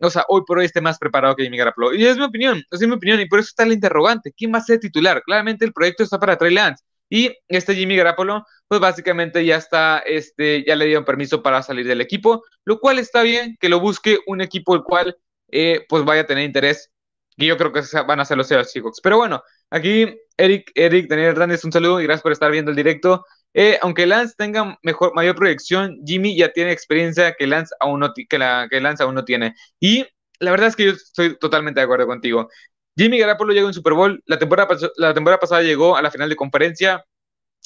o 0.00 0.10
sea, 0.10 0.24
hoy 0.28 0.42
por 0.46 0.58
hoy 0.58 0.66
esté 0.66 0.80
más 0.80 0.98
preparado 0.98 1.36
que 1.36 1.44
Jimmy 1.44 1.58
Garoppolo. 1.58 1.94
Y 1.94 2.04
es 2.04 2.16
mi 2.16 2.24
opinión, 2.24 2.62
es 2.70 2.80
mi 2.80 2.92
opinión, 2.92 3.20
y 3.20 3.26
por 3.26 3.38
eso 3.38 3.48
está 3.48 3.62
el 3.62 3.72
interrogante. 3.72 4.32
¿Quién 4.36 4.52
va 4.52 4.58
a 4.58 4.62
ser 4.62 4.80
titular? 4.80 5.22
Claramente 5.22 5.64
el 5.64 5.72
proyecto 5.72 6.02
está 6.02 6.18
para 6.18 6.36
Trey 6.36 6.52
Lance. 6.52 6.84
Y 7.08 7.36
este 7.48 7.74
Jimmy 7.74 7.96
Garoppolo, 7.96 8.44
pues 8.66 8.80
básicamente 8.80 9.44
ya 9.44 9.56
está, 9.56 9.98
este, 9.98 10.64
ya 10.66 10.76
le 10.76 10.86
dieron 10.86 11.04
permiso 11.04 11.42
para 11.42 11.62
salir 11.62 11.86
del 11.86 12.00
equipo, 12.00 12.42
lo 12.64 12.80
cual 12.80 12.98
está 12.98 13.22
bien 13.22 13.56
que 13.60 13.68
lo 13.68 13.80
busque 13.80 14.18
un 14.26 14.40
equipo 14.40 14.74
el 14.74 14.82
cual, 14.82 15.16
eh, 15.48 15.84
pues 15.88 16.04
vaya 16.04 16.22
a 16.22 16.26
tener 16.26 16.44
interés. 16.44 16.90
Y 17.36 17.46
yo 17.46 17.56
creo 17.56 17.72
que 17.72 17.82
van 18.06 18.20
a 18.20 18.24
ser 18.24 18.36
los 18.36 18.48
Seahawks. 18.48 19.00
Pero 19.02 19.16
bueno, 19.16 19.42
aquí 19.70 20.06
Eric, 20.36 20.70
Eric, 20.74 21.08
Daniel 21.08 21.30
Hernández, 21.30 21.64
un 21.64 21.72
saludo 21.72 22.00
y 22.00 22.04
gracias 22.04 22.22
por 22.22 22.32
estar 22.32 22.50
viendo 22.50 22.70
el 22.70 22.76
directo. 22.76 23.24
Eh, 23.54 23.78
aunque 23.82 24.06
Lance 24.06 24.34
tenga 24.36 24.78
mejor, 24.82 25.14
mayor 25.14 25.34
proyección, 25.34 25.98
Jimmy 26.06 26.36
ya 26.36 26.52
tiene 26.52 26.72
experiencia 26.72 27.34
que 27.34 27.46
Lance 27.46 27.74
aún 27.80 28.00
no, 28.00 28.12
que 28.14 28.38
la, 28.38 28.66
que 28.70 28.80
Lance 28.80 29.02
aún 29.02 29.14
no 29.14 29.24
tiene. 29.24 29.54
Y 29.80 30.06
la 30.40 30.50
verdad 30.50 30.68
es 30.68 30.76
que 30.76 30.84
yo 30.84 30.90
estoy 30.92 31.38
totalmente 31.38 31.80
de 31.80 31.84
acuerdo 31.84 32.06
contigo. 32.06 32.48
Jimmy 32.96 33.18
Garapolo 33.18 33.52
llegó 33.52 33.68
en 33.68 33.74
Super 33.74 33.94
Bowl, 33.94 34.22
la 34.26 34.38
temporada, 34.38 34.76
la 34.96 35.14
temporada 35.14 35.38
pasada 35.38 35.62
llegó 35.62 35.96
a 35.96 36.02
la 36.02 36.10
final 36.10 36.28
de 36.28 36.36
conferencia 36.36 37.04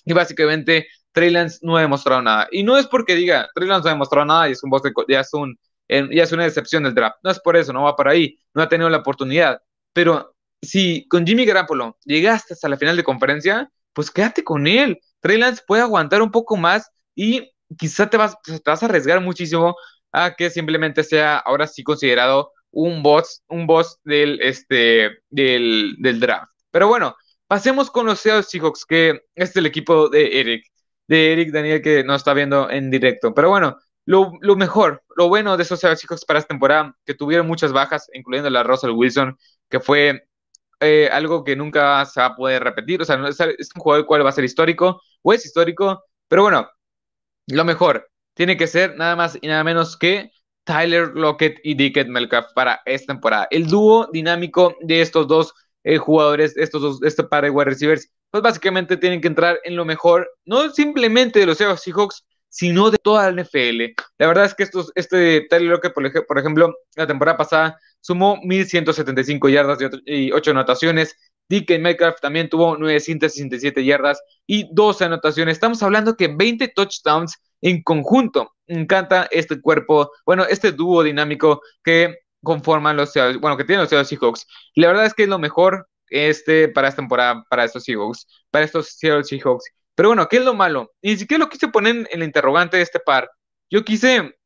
y 0.04 0.12
básicamente 0.12 0.88
Trey 1.12 1.30
Lance 1.30 1.58
no 1.62 1.76
ha 1.76 1.80
demostrado 1.80 2.22
nada. 2.22 2.48
Y 2.50 2.62
no 2.62 2.76
es 2.76 2.86
porque 2.86 3.14
diga, 3.14 3.48
Trey 3.54 3.68
Lance 3.68 3.84
no 3.84 3.90
ha 3.90 3.94
demostrado 3.94 4.26
nada 4.26 4.48
y 4.48 4.52
es 4.52 4.62
un 4.62 4.70
ya 5.08 5.20
es, 5.20 5.32
un, 5.34 5.58
ya 5.88 6.22
es 6.22 6.32
una 6.32 6.44
decepción 6.44 6.82
del 6.84 6.94
draft. 6.94 7.18
No 7.22 7.30
es 7.30 7.40
por 7.40 7.56
eso, 7.56 7.72
no 7.72 7.84
va 7.84 7.96
por 7.96 8.08
ahí, 8.08 8.38
no 8.54 8.62
ha 8.62 8.68
tenido 8.68 8.90
la 8.90 8.98
oportunidad. 8.98 9.60
Pero 9.92 10.34
si 10.62 11.06
con 11.08 11.26
Jimmy 11.26 11.44
Garapolo 11.44 11.98
llegaste 12.04 12.54
hasta 12.54 12.68
la 12.68 12.76
final 12.76 12.96
de 12.96 13.04
conferencia, 13.04 13.70
pues 13.92 14.10
quédate 14.10 14.44
con 14.44 14.66
él. 14.66 15.00
Trey 15.20 15.38
Lance 15.38 15.62
puede 15.66 15.82
aguantar 15.82 16.22
un 16.22 16.30
poco 16.30 16.56
más 16.56 16.90
y 17.14 17.50
quizá 17.78 18.08
te 18.08 18.16
vas, 18.16 18.36
te 18.42 18.60
vas 18.64 18.82
a 18.82 18.86
arriesgar 18.86 19.20
muchísimo 19.20 19.76
a 20.12 20.34
que 20.34 20.50
simplemente 20.50 21.02
sea 21.04 21.38
ahora 21.38 21.66
sí 21.66 21.82
considerado 21.82 22.52
un 22.70 23.02
boss, 23.02 23.42
un 23.48 23.66
boss 23.66 23.98
del, 24.04 24.40
este, 24.42 25.18
del, 25.30 25.96
del 25.98 26.20
draft. 26.20 26.52
Pero 26.70 26.88
bueno, 26.88 27.16
pasemos 27.46 27.90
con 27.90 28.06
los 28.06 28.20
Seattle 28.20 28.42
Seahawks, 28.42 28.84
que 28.84 29.20
es 29.34 29.56
el 29.56 29.66
equipo 29.66 30.08
de 30.08 30.40
Eric, 30.40 30.66
de 31.08 31.32
Eric 31.32 31.52
Daniel 31.52 31.82
que 31.82 32.04
nos 32.04 32.16
está 32.18 32.34
viendo 32.34 32.70
en 32.70 32.90
directo. 32.90 33.32
Pero 33.34 33.50
bueno, 33.50 33.78
lo, 34.06 34.32
lo 34.40 34.56
mejor, 34.56 35.02
lo 35.16 35.28
bueno 35.28 35.56
de 35.56 35.64
esos 35.64 35.80
Seahawks 35.80 36.24
para 36.24 36.38
esta 36.38 36.48
temporada, 36.48 36.96
que 37.04 37.14
tuvieron 37.14 37.46
muchas 37.46 37.72
bajas, 37.72 38.08
incluyendo 38.14 38.48
la 38.50 38.62
Russell 38.62 38.90
Wilson, 38.90 39.36
que 39.68 39.80
fue 39.80 40.28
eh, 40.80 41.08
algo 41.12 41.42
que 41.42 41.56
nunca 41.56 42.04
se 42.06 42.20
va 42.20 42.26
a 42.26 42.36
poder 42.36 42.62
repetir. 42.62 43.02
O 43.02 43.04
sea, 43.04 43.16
es, 43.28 43.40
un 43.74 43.80
jugador 43.82 44.06
cual 44.06 44.24
va 44.24 44.30
a 44.30 44.32
ser 44.32 44.44
histórico, 44.44 45.02
o 45.22 45.32
es 45.32 45.44
histórico, 45.44 46.04
pero 46.28 46.42
bueno, 46.42 46.68
lo 47.48 47.64
mejor 47.64 48.08
tiene 48.34 48.56
que 48.56 48.66
ser 48.66 48.96
nada 48.96 49.16
más 49.16 49.38
y 49.40 49.48
nada 49.48 49.64
menos 49.64 49.96
que 49.96 50.30
Tyler 50.64 51.12
Lockett 51.14 51.58
y 51.64 51.74
Dickett 51.74 52.08
Melcalf 52.08 52.52
para 52.54 52.82
esta 52.84 53.12
temporada. 53.12 53.48
El 53.50 53.66
dúo 53.66 54.08
dinámico 54.12 54.76
de 54.80 55.00
estos 55.00 55.26
dos 55.26 55.54
eh, 55.84 55.98
jugadores, 55.98 56.56
estos 56.56 56.82
dos, 56.82 57.02
este 57.02 57.24
par 57.24 57.44
de 57.44 57.50
wide 57.50 57.70
receivers, 57.70 58.10
pues 58.30 58.42
básicamente 58.42 58.96
tienen 58.96 59.20
que 59.20 59.28
entrar 59.28 59.58
en 59.64 59.76
lo 59.76 59.84
mejor, 59.84 60.30
no 60.44 60.70
simplemente 60.70 61.38
de 61.40 61.46
los 61.46 61.58
Seahawks, 61.58 62.24
sino 62.48 62.90
de 62.90 62.98
toda 62.98 63.30
la 63.30 63.42
NFL. 63.42 63.94
La 64.18 64.26
verdad 64.26 64.44
es 64.46 64.54
que 64.54 64.62
estos, 64.62 64.92
este 64.94 65.46
Tyler 65.48 65.70
Lockett, 65.70 65.94
por, 65.94 66.38
ejemplo, 66.38 66.74
la 66.94 67.06
temporada 67.06 67.36
pasada 67.36 67.78
sumó 68.00 68.36
1.175 68.42 69.48
yardas 69.50 69.78
y 70.06 70.32
8 70.32 70.50
anotaciones. 70.52 71.16
DK 71.48 71.78
Metcalf 71.78 72.20
también 72.20 72.48
tuvo 72.48 72.76
967 72.76 73.84
yardas 73.84 74.20
y 74.46 74.68
12 74.72 75.04
anotaciones. 75.04 75.52
Estamos 75.54 75.82
hablando 75.82 76.16
que 76.16 76.28
20 76.28 76.68
touchdowns 76.68 77.36
en 77.60 77.82
conjunto. 77.82 78.52
Me 78.66 78.80
encanta 78.80 79.28
este 79.30 79.60
cuerpo, 79.60 80.10
bueno, 80.24 80.44
este 80.44 80.72
dúo 80.72 81.02
dinámico 81.02 81.60
que 81.84 82.16
conforman 82.42 82.96
los 82.96 83.12
bueno, 83.40 83.56
que 83.56 83.64
tienen 83.64 83.86
los 83.88 84.08
Seahawks. 84.08 84.46
La 84.74 84.88
verdad 84.88 85.06
es 85.06 85.14
que 85.14 85.24
es 85.24 85.28
lo 85.28 85.38
mejor 85.38 85.88
este, 86.08 86.68
para 86.68 86.88
esta 86.88 87.02
temporada, 87.02 87.44
para 87.48 87.64
estos 87.64 87.84
Seahawks, 87.84 88.26
para 88.50 88.64
estos 88.64 88.96
Seahawks. 88.96 89.64
Pero 89.96 90.10
bueno, 90.10 90.28
¿qué 90.28 90.36
es 90.36 90.44
lo 90.44 90.54
malo? 90.54 90.92
Ni 91.02 91.16
siquiera 91.16 91.44
lo 91.44 91.50
quise 91.50 91.68
poner 91.68 91.96
en 91.96 92.08
el 92.12 92.22
interrogante 92.22 92.76
de 92.76 92.84
este 92.84 93.00
par. 93.00 93.30
Yo 93.70 93.84
quise 93.84 94.36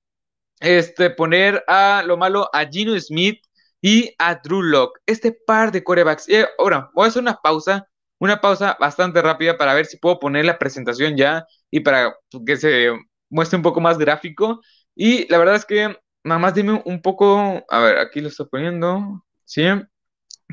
este, 0.60 1.10
poner 1.10 1.64
a 1.66 2.02
lo 2.06 2.16
malo 2.16 2.48
a 2.52 2.64
Gino 2.66 2.98
Smith 3.00 3.42
y 3.82 4.14
a 4.18 4.36
Drew 4.36 4.62
Locke, 4.62 5.00
este 5.06 5.32
par 5.32 5.72
de 5.72 5.82
corebacks. 5.82 6.28
Y 6.28 6.36
ahora, 6.58 6.90
voy 6.94 7.06
a 7.06 7.08
hacer 7.08 7.22
una 7.22 7.36
pausa, 7.36 7.88
una 8.18 8.40
pausa 8.40 8.76
bastante 8.80 9.20
rápida 9.22 9.58
para 9.58 9.74
ver 9.74 9.86
si 9.86 9.96
puedo 9.98 10.20
poner 10.20 10.44
la 10.44 10.58
presentación 10.58 11.16
ya 11.16 11.46
y 11.70 11.80
para 11.80 12.14
que 12.46 12.56
se 12.56 12.90
muestre 13.28 13.56
un 13.56 13.62
poco 13.62 13.80
más 13.80 13.98
gráfico. 13.98 14.60
Y 14.94 15.26
la 15.28 15.38
verdad 15.38 15.56
es 15.56 15.64
que, 15.64 15.96
nada 16.24 16.38
más 16.38 16.54
dime 16.54 16.82
un 16.84 17.02
poco, 17.02 17.64
a 17.68 17.80
ver, 17.80 17.98
aquí 17.98 18.20
lo 18.20 18.28
estoy 18.28 18.46
poniendo, 18.48 19.24
¿sí? 19.44 19.64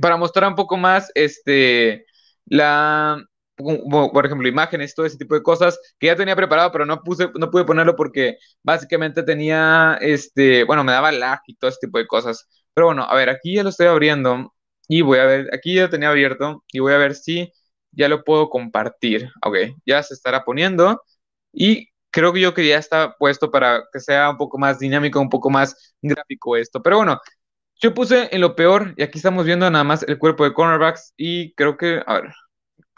Para 0.01 0.17
mostrar 0.17 0.49
un 0.49 0.55
poco 0.55 0.77
más, 0.77 1.11
este, 1.15 2.05
la, 2.45 3.23
por 3.57 4.25
ejemplo, 4.25 4.47
imágenes, 4.47 4.93
todo 4.95 5.05
ese 5.05 5.17
tipo 5.17 5.35
de 5.35 5.43
cosas 5.43 5.79
que 5.99 6.07
ya 6.07 6.15
tenía 6.15 6.35
preparado, 6.35 6.71
pero 6.71 6.85
no 6.85 7.01
puse, 7.01 7.29
no 7.35 7.49
pude 7.51 7.65
ponerlo 7.65 7.95
porque 7.95 8.37
básicamente 8.63 9.23
tenía, 9.23 9.97
este, 10.01 10.63
bueno, 10.63 10.83
me 10.83 10.91
daba 10.91 11.11
lag 11.11 11.39
y 11.47 11.55
todo 11.55 11.69
ese 11.69 11.79
tipo 11.81 11.97
de 11.97 12.07
cosas. 12.07 12.47
Pero 12.73 12.87
bueno, 12.87 13.03
a 13.03 13.15
ver, 13.15 13.29
aquí 13.29 13.55
ya 13.55 13.63
lo 13.63 13.69
estoy 13.69 13.87
abriendo 13.87 14.53
y 14.87 15.01
voy 15.01 15.19
a 15.19 15.25
ver, 15.25 15.49
aquí 15.53 15.75
ya 15.75 15.83
lo 15.83 15.89
tenía 15.89 16.09
abierto 16.09 16.63
y 16.71 16.79
voy 16.79 16.93
a 16.93 16.97
ver 16.97 17.15
si 17.15 17.51
ya 17.91 18.07
lo 18.09 18.23
puedo 18.23 18.49
compartir. 18.49 19.29
Ok, 19.43 19.57
ya 19.85 20.03
se 20.03 20.13
estará 20.13 20.43
poniendo 20.45 21.01
y 21.51 21.87
creo 22.11 22.33
que 22.33 22.41
yo 22.41 22.53
que 22.53 22.67
ya 22.67 22.77
está 22.77 23.15
puesto 23.17 23.51
para 23.51 23.83
que 23.91 23.99
sea 23.99 24.29
un 24.29 24.37
poco 24.37 24.57
más 24.57 24.79
dinámico, 24.79 25.19
un 25.19 25.29
poco 25.29 25.49
más 25.49 25.95
gráfico 26.01 26.55
esto. 26.57 26.81
Pero 26.83 26.97
bueno, 26.97 27.19
yo 27.81 27.93
puse 27.93 28.29
en 28.33 28.41
lo 28.41 28.55
peor 28.55 28.93
y 28.97 29.03
aquí 29.03 29.17
estamos 29.19 29.45
viendo 29.45 29.69
nada 29.69 29.83
más 29.83 30.03
el 30.03 30.17
cuerpo 30.19 30.43
de 30.43 30.53
cornerbacks 30.53 31.13
y 31.17 31.53
creo 31.55 31.77
que, 31.77 32.01
a 32.05 32.13
ver, 32.21 32.33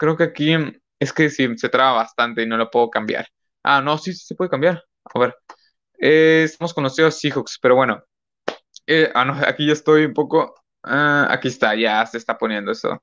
creo 0.00 0.16
que 0.16 0.24
aquí 0.24 0.54
es 0.98 1.12
que 1.12 1.28
sí, 1.28 1.46
se 1.58 1.68
traba 1.68 1.92
bastante 1.92 2.42
y 2.42 2.46
no 2.46 2.56
lo 2.56 2.70
puedo 2.70 2.90
cambiar. 2.90 3.28
Ah, 3.62 3.82
no, 3.82 3.98
sí, 3.98 4.14
sí 4.14 4.24
se 4.24 4.34
puede 4.34 4.50
cambiar. 4.50 4.82
A 5.04 5.18
ver. 5.18 5.36
Eh, 6.00 6.42
estamos 6.46 6.72
con 6.72 6.84
los 6.84 6.96
Seahawks, 6.96 7.58
pero 7.60 7.76
bueno. 7.76 8.02
Eh, 8.86 9.10
ah, 9.14 9.24
no, 9.24 9.34
aquí 9.46 9.66
ya 9.66 9.74
estoy 9.74 10.06
un 10.06 10.14
poco. 10.14 10.54
Ah, 10.82 11.28
aquí 11.30 11.48
está, 11.48 11.74
ya 11.74 12.04
se 12.06 12.16
está 12.18 12.38
poniendo 12.38 12.72
eso. 12.72 13.02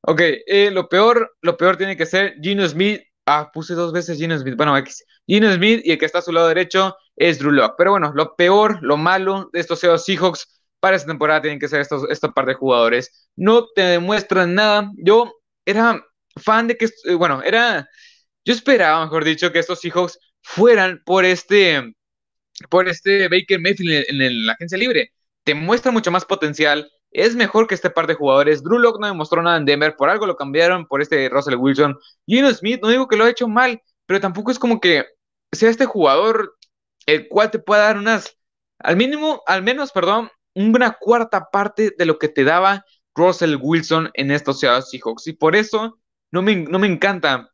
Ok, 0.00 0.20
eh, 0.46 0.70
lo 0.72 0.88
peor, 0.88 1.36
lo 1.42 1.56
peor 1.56 1.76
tiene 1.76 1.96
que 1.96 2.06
ser 2.06 2.36
Gino 2.40 2.66
Smith. 2.66 3.02
Ah, 3.26 3.50
puse 3.52 3.74
dos 3.74 3.92
veces 3.92 4.18
Gino 4.18 4.38
Smith. 4.38 4.56
Bueno, 4.56 4.76
X. 4.78 5.04
Gino 5.26 5.52
Smith 5.52 5.82
y 5.84 5.92
el 5.92 5.98
que 5.98 6.06
está 6.06 6.18
a 6.20 6.22
su 6.22 6.32
lado 6.32 6.48
derecho 6.48 6.96
es 7.16 7.38
Drew 7.38 7.52
Locke. 7.52 7.74
Pero 7.76 7.92
bueno, 7.92 8.12
lo 8.14 8.34
peor, 8.36 8.78
lo 8.82 8.96
malo 8.96 9.50
de 9.52 9.60
estos 9.60 9.80
Seahawks 9.80 10.62
para 10.80 10.96
esta 10.96 11.08
temporada 11.08 11.42
tienen 11.42 11.60
que 11.60 11.68
ser 11.68 11.80
estos, 11.80 12.04
esta 12.10 12.32
par 12.32 12.46
de 12.46 12.54
jugadores. 12.54 13.28
No 13.36 13.68
te 13.74 13.82
demuestran 13.82 14.54
nada. 14.54 14.90
Yo 14.96 15.34
era 15.66 16.04
fan 16.36 16.68
de 16.68 16.76
que, 16.76 16.86
eh, 17.04 17.14
bueno, 17.14 17.42
era, 17.42 17.88
yo 18.44 18.54
esperaba, 18.54 19.04
mejor 19.04 19.24
dicho, 19.24 19.52
que 19.52 19.58
estos 19.58 19.80
Seahawks 19.80 20.18
fueran 20.42 21.02
por 21.04 21.24
este, 21.24 21.94
por 22.70 22.88
este 22.88 23.28
Baker 23.28 23.60
Mayfield 23.60 24.06
en, 24.08 24.46
la 24.46 24.52
agencia 24.54 24.78
libre. 24.78 25.12
Te 25.44 25.54
muestra 25.54 25.92
mucho 25.92 26.10
más 26.10 26.24
potencial, 26.24 26.90
es 27.10 27.36
mejor 27.36 27.66
que 27.66 27.74
este 27.74 27.90
par 27.90 28.06
de 28.06 28.14
jugadores. 28.14 28.62
Drew 28.62 28.78
Locke 28.78 29.00
no 29.00 29.06
demostró 29.06 29.42
nada 29.42 29.56
en 29.56 29.64
Denver, 29.64 29.96
por 29.96 30.10
algo 30.10 30.26
lo 30.26 30.36
cambiaron 30.36 30.86
por 30.86 31.02
este 31.02 31.28
Russell 31.28 31.56
Wilson. 31.56 31.96
Gino 32.26 32.52
Smith, 32.52 32.80
no 32.82 32.88
digo 32.88 33.08
que 33.08 33.16
lo 33.16 33.24
ha 33.24 33.30
hecho 33.30 33.48
mal, 33.48 33.80
pero 34.06 34.20
tampoco 34.20 34.50
es 34.50 34.58
como 34.58 34.80
que 34.80 35.06
sea 35.52 35.70
este 35.70 35.86
jugador 35.86 36.56
el 37.06 37.28
cual 37.28 37.50
te 37.50 37.58
pueda 37.58 37.82
dar 37.82 37.98
unas, 37.98 38.36
al 38.78 38.96
mínimo, 38.96 39.42
al 39.46 39.62
menos, 39.62 39.92
perdón, 39.92 40.30
una 40.54 40.92
cuarta 40.98 41.48
parte 41.50 41.94
de 41.96 42.06
lo 42.06 42.18
que 42.18 42.28
te 42.28 42.44
daba 42.44 42.84
Russell 43.14 43.56
Wilson 43.60 44.10
en 44.14 44.30
estos 44.30 44.60
Seahawks. 44.60 45.26
Y 45.26 45.32
por 45.34 45.56
eso 45.56 45.98
no 46.34 46.78
me, 46.78 46.86
encanta 46.86 47.50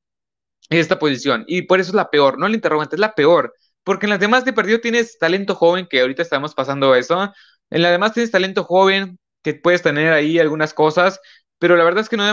esta 0.70 0.98
posición. 0.98 1.44
Y 1.46 1.62
por 1.62 1.80
eso 1.80 1.90
es 1.90 1.94
la 1.94 2.10
peor, 2.10 2.38
no 2.38 2.46
el 2.46 2.54
interrogante, 2.54 2.96
es 2.96 3.00
la 3.00 3.14
peor. 3.14 3.54
Porque 3.84 4.06
en 4.06 4.10
las 4.10 4.20
demás 4.20 4.44
de 4.44 4.52
perdido 4.52 4.80
tienes 4.80 5.18
talento 5.18 5.54
joven, 5.54 5.86
que 5.88 6.00
ahorita 6.00 6.22
estamos 6.22 6.54
pasando 6.54 6.94
eso. 6.94 7.32
En 7.70 7.82
las 7.82 7.92
demás 7.92 8.12
tienes 8.12 8.30
talento 8.30 8.64
joven, 8.64 9.18
que 9.42 9.54
puedes 9.54 9.82
tener 9.82 10.12
ahí 10.12 10.38
algunas 10.38 10.74
cosas, 10.74 11.20
pero 11.58 11.76
la 11.76 11.84
verdad 11.84 12.02
es 12.02 12.08
que 12.08 12.16
no, 12.16 12.32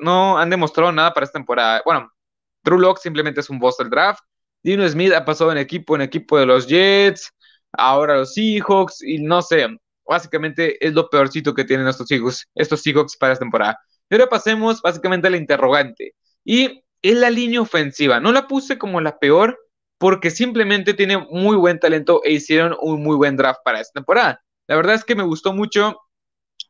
no, 0.00 0.38
han 0.38 0.50
demostrado 0.50 0.92
nada 0.92 1.12
para 1.14 1.24
esta 1.24 1.38
temporada. 1.38 1.82
Bueno, 1.84 2.10
Drew 2.62 2.78
Locke 2.78 3.00
simplemente 3.00 3.40
es 3.40 3.50
un 3.50 3.58
boss 3.58 3.78
del 3.78 3.90
draft. 3.90 4.20
Dino 4.62 4.88
Smith 4.88 5.12
ha 5.12 5.24
pasado 5.24 5.52
en 5.52 5.58
equipo, 5.58 5.94
en 5.94 6.02
equipo 6.02 6.38
de 6.38 6.46
los 6.46 6.66
Jets, 6.66 7.30
ahora 7.72 8.16
los 8.16 8.32
Seahawks, 8.34 9.02
y 9.02 9.18
no 9.22 9.42
sé, 9.42 9.68
básicamente 10.06 10.84
es 10.86 10.94
lo 10.94 11.10
peorcito 11.10 11.54
que 11.54 11.64
tienen 11.64 11.86
estos 11.88 12.08
Seahawks, 12.08 12.48
estos 12.54 12.82
Seahawks 12.82 13.16
para 13.16 13.34
esta 13.34 13.44
temporada. 13.44 13.78
Pero 14.08 14.28
pasemos 14.28 14.82
básicamente 14.82 15.28
a 15.28 15.30
la 15.30 15.36
interrogante. 15.36 16.14
Y 16.44 16.84
es 17.02 17.16
la 17.16 17.30
línea 17.30 17.60
ofensiva. 17.60 18.20
No 18.20 18.32
la 18.32 18.46
puse 18.46 18.78
como 18.78 19.00
la 19.00 19.18
peor 19.18 19.58
porque 19.98 20.30
simplemente 20.30 20.94
tiene 20.94 21.18
muy 21.18 21.56
buen 21.56 21.78
talento 21.78 22.20
e 22.24 22.32
hicieron 22.32 22.76
un 22.80 23.02
muy 23.02 23.16
buen 23.16 23.36
draft 23.36 23.60
para 23.64 23.80
esta 23.80 24.00
temporada. 24.00 24.42
La 24.66 24.76
verdad 24.76 24.94
es 24.94 25.04
que 25.04 25.14
me 25.14 25.22
gustó 25.22 25.52
mucho 25.52 25.98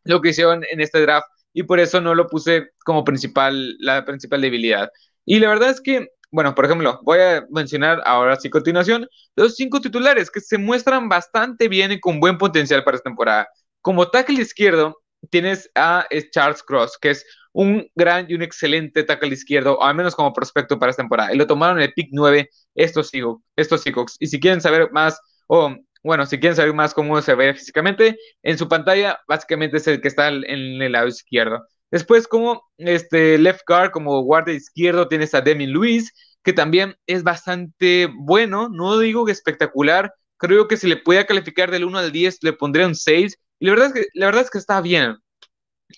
lo 0.05 0.21
que 0.21 0.31
hicieron 0.31 0.65
en 0.71 0.81
este 0.81 1.01
draft 1.01 1.27
y 1.53 1.63
por 1.63 1.81
eso 1.81 2.01
no 2.01 2.15
lo 2.15 2.27
puse 2.27 2.71
como 2.85 3.05
principal, 3.05 3.77
la 3.79 4.05
principal 4.05 4.41
debilidad. 4.41 4.91
Y 5.25 5.39
la 5.39 5.49
verdad 5.49 5.71
es 5.71 5.81
que, 5.81 6.09
bueno, 6.31 6.55
por 6.55 6.65
ejemplo, 6.65 7.01
voy 7.03 7.21
a 7.21 7.47
mencionar 7.51 8.03
ahora 8.05 8.37
sí 8.37 8.51
continuación 8.51 9.09
los 9.37 9.55
cinco 9.57 9.81
titulares 9.81 10.31
que 10.31 10.41
se 10.41 10.59
muestran 10.59 11.09
bastante 11.09 11.69
bien 11.69 11.93
y 11.93 12.01
con 12.01 12.21
buen 12.21 12.39
potencial 12.39 12.85
para 12.85 12.97
esta 12.97 13.09
temporada. 13.09 13.49
Como 13.81 14.11
tackle 14.11 14.41
izquierdo, 14.41 14.99
tienes 15.31 15.71
a 15.75 16.07
Charles 16.31 16.63
Cross, 16.63 16.99
que 17.01 17.11
es 17.11 17.25
un 17.53 17.89
gran 17.95 18.27
y 18.29 18.35
un 18.35 18.43
excelente 18.43 19.05
tackle 19.05 19.33
izquierdo, 19.33 19.83
al 19.83 19.95
menos 19.95 20.15
como 20.15 20.33
prospecto 20.33 20.79
para 20.79 20.91
esta 20.91 21.03
temporada. 21.03 21.33
Y 21.33 21.37
lo 21.37 21.47
tomaron 21.47 21.79
en 21.79 21.85
el 21.85 21.93
pick 21.93 22.09
9 22.13 22.51
estos 22.75 23.09
Seahawks. 23.11 23.43
Estos 23.57 23.83
Seahawks. 23.83 24.17
Y 24.19 24.27
si 24.27 24.41
quieren 24.41 24.61
saber 24.61 24.91
más, 24.93 25.21
o 25.47 25.75
bueno, 26.03 26.27
si 26.27 26.39
quieren 26.39 26.57
saber 26.57 26.75
más 26.75 26.93
cómo 26.93 27.21
se 27.23 27.35
ve 27.35 27.55
físicamente, 27.55 28.17
en 28.43 28.59
su 28.59 28.69
pantalla 28.69 29.21
básicamente 29.29 29.77
es 29.79 29.87
el 29.87 30.01
que 30.01 30.09
está 30.09 30.29
en 30.29 30.83
el 30.83 30.93
lado 30.93 31.09
izquierdo. 31.09 31.67
Después, 31.91 32.27
como 32.27 32.63
este 32.77 33.39
left 33.39 33.63
guard, 33.69 33.93
como 33.93 34.21
guardia 34.23 34.55
izquierdo, 34.55 35.07
tienes 35.07 35.33
a 35.35 35.41
Demi 35.41 35.67
Luis, 35.67 36.13
que 36.43 36.53
también 36.53 36.97
es 37.07 37.23
bastante 37.23 38.11
bueno, 38.13 38.69
no 38.69 38.99
digo 38.99 39.25
que 39.25 39.33
espectacular, 39.33 40.13
creo 40.37 40.67
que 40.67 40.77
si 40.77 40.89
le 40.89 40.97
puede 40.97 41.25
calificar 41.25 41.71
del 41.71 41.85
1 41.85 41.99
al 41.99 42.13
10, 42.13 42.43
le 42.43 42.53
pondría 42.53 42.87
un 42.87 42.97
6, 42.97 43.39
la 43.65 43.71
verdad 43.73 43.87
es 43.89 43.93
que, 43.95 44.07
la 44.15 44.27
verdad 44.27 44.43
es 44.43 44.51
que 44.51 44.59
está 44.59 44.81
bien. 44.81 45.17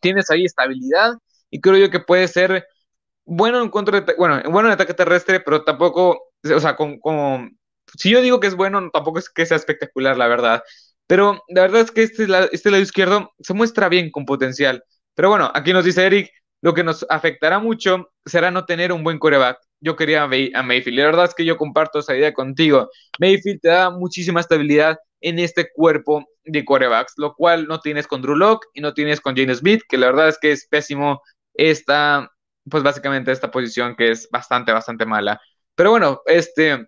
Tienes 0.00 0.30
ahí 0.30 0.44
estabilidad 0.44 1.14
y 1.50 1.60
creo 1.60 1.76
yo 1.76 1.90
que 1.90 2.00
puede 2.00 2.28
ser 2.28 2.66
bueno 3.24 3.62
en 3.62 3.70
contra 3.70 4.04
bueno, 4.18 4.42
bueno 4.50 4.68
en 4.68 4.74
ataque 4.74 4.94
terrestre, 4.94 5.40
pero 5.40 5.64
tampoco, 5.64 6.30
o 6.44 6.60
sea, 6.60 6.76
con, 6.76 7.00
si 7.96 8.10
yo 8.10 8.20
digo 8.22 8.40
que 8.40 8.46
es 8.48 8.54
bueno, 8.56 8.90
tampoco 8.92 9.18
es 9.18 9.30
que 9.30 9.46
sea 9.46 9.56
espectacular, 9.56 10.16
la 10.16 10.28
verdad. 10.28 10.62
Pero 11.06 11.42
la 11.48 11.62
verdad 11.62 11.82
es 11.82 11.90
que 11.90 12.02
este, 12.02 12.26
este 12.52 12.70
lado 12.70 12.82
izquierdo 12.82 13.32
se 13.40 13.54
muestra 13.54 13.88
bien 13.88 14.10
con 14.10 14.26
potencial. 14.26 14.82
Pero 15.14 15.30
bueno, 15.30 15.50
aquí 15.54 15.72
nos 15.72 15.84
dice 15.84 16.04
Eric, 16.04 16.30
lo 16.62 16.74
que 16.74 16.84
nos 16.84 17.06
afectará 17.08 17.58
mucho 17.58 18.10
será 18.24 18.50
no 18.50 18.64
tener 18.64 18.92
un 18.92 19.04
buen 19.04 19.18
coreback. 19.18 19.58
Yo 19.80 19.96
quería 19.96 20.24
a 20.24 20.62
Mayfield. 20.62 20.98
La 20.98 21.04
verdad 21.06 21.24
es 21.26 21.34
que 21.34 21.44
yo 21.44 21.56
comparto 21.56 22.00
esa 22.00 22.16
idea 22.16 22.32
contigo. 22.34 22.90
Mayfield 23.20 23.60
te 23.60 23.68
da 23.68 23.90
muchísima 23.90 24.40
estabilidad 24.40 24.98
en 25.20 25.38
este 25.38 25.70
cuerpo 25.72 26.24
de 26.46 26.64
quarterbacks, 26.64 27.14
lo 27.16 27.34
cual 27.34 27.66
no 27.66 27.80
tienes 27.80 28.06
con 28.06 28.22
Drew 28.22 28.36
Locke 28.36 28.66
y 28.74 28.80
no 28.80 28.94
tienes 28.94 29.20
con 29.20 29.36
James 29.36 29.58
Smith, 29.58 29.82
que 29.88 29.98
la 29.98 30.06
verdad 30.06 30.28
es 30.28 30.38
que 30.38 30.52
es 30.52 30.66
pésimo 30.68 31.22
esta, 31.54 32.30
pues 32.70 32.82
básicamente 32.82 33.32
esta 33.32 33.50
posición 33.50 33.96
que 33.96 34.10
es 34.12 34.28
bastante, 34.30 34.72
bastante 34.72 35.06
mala. 35.06 35.40
Pero 35.74 35.90
bueno, 35.90 36.22
este, 36.26 36.86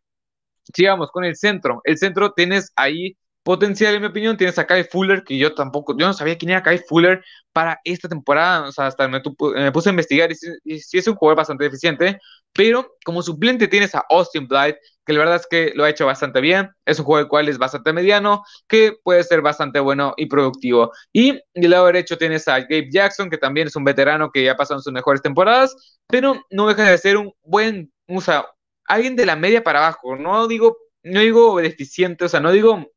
sigamos 0.74 1.10
con 1.10 1.24
el 1.24 1.36
centro. 1.36 1.80
El 1.84 1.98
centro 1.98 2.32
tienes 2.32 2.72
ahí 2.76 3.16
potencial, 3.48 3.94
en 3.94 4.02
mi 4.02 4.08
opinión. 4.08 4.36
Tienes 4.36 4.58
a 4.58 4.66
Kai 4.66 4.84
Fuller, 4.84 5.24
que 5.24 5.38
yo 5.38 5.54
tampoco, 5.54 5.96
yo 5.96 6.06
no 6.06 6.12
sabía 6.12 6.36
quién 6.36 6.50
era 6.50 6.62
Kai 6.62 6.80
Fuller 6.86 7.24
para 7.50 7.80
esta 7.82 8.06
temporada. 8.06 8.68
O 8.68 8.72
sea, 8.72 8.88
hasta 8.88 9.08
me, 9.08 9.22
puse 9.22 9.88
a 9.88 9.92
investigar 9.92 10.30
y 10.30 10.78
sí, 10.80 10.98
es 10.98 11.08
un 11.08 11.14
jugador 11.14 11.38
bastante 11.38 11.64
eficiente. 11.64 12.18
Pero 12.52 12.96
como 13.06 13.22
suplente 13.22 13.66
tienes 13.66 13.94
a 13.94 14.04
Austin 14.10 14.46
Blythe, 14.46 14.78
que 15.06 15.14
la 15.14 15.20
verdad 15.20 15.36
es 15.36 15.46
que 15.46 15.72
lo 15.74 15.84
ha 15.84 15.88
hecho 15.88 16.04
bastante 16.04 16.42
bien. 16.42 16.68
Es 16.84 16.98
un 16.98 17.06
juego 17.06 17.20
el 17.20 17.28
cual 17.28 17.48
es 17.48 17.56
bastante 17.56 17.94
mediano, 17.94 18.42
que 18.68 18.92
puede 19.02 19.24
ser 19.24 19.40
bastante 19.40 19.80
bueno 19.80 20.12
y 20.18 20.26
productivo. 20.26 20.92
Y 21.10 21.40
del 21.54 21.70
lado 21.70 21.86
derecho 21.86 22.18
tienes 22.18 22.46
a 22.48 22.60
Gabe 22.60 22.90
Jackson, 22.90 23.30
que 23.30 23.38
también 23.38 23.68
es 23.68 23.76
un 23.76 23.84
veterano 23.84 24.30
que 24.30 24.44
ya 24.44 24.58
pasó 24.58 24.74
en 24.74 24.82
sus 24.82 24.92
mejores 24.92 25.22
temporadas, 25.22 25.74
pero 26.06 26.44
no 26.50 26.68
deja 26.68 26.84
de 26.84 26.98
ser 26.98 27.16
un 27.16 27.32
buen, 27.42 27.90
o 28.08 28.20
sea, 28.20 28.44
alguien 28.84 29.16
de 29.16 29.24
la 29.24 29.36
media 29.36 29.64
para 29.64 29.78
abajo. 29.78 30.16
No 30.16 30.46
digo, 30.48 30.76
no 31.02 31.20
digo 31.20 31.56
deficiente, 31.56 32.26
o 32.26 32.28
sea, 32.28 32.40
no 32.40 32.52
digo 32.52 32.90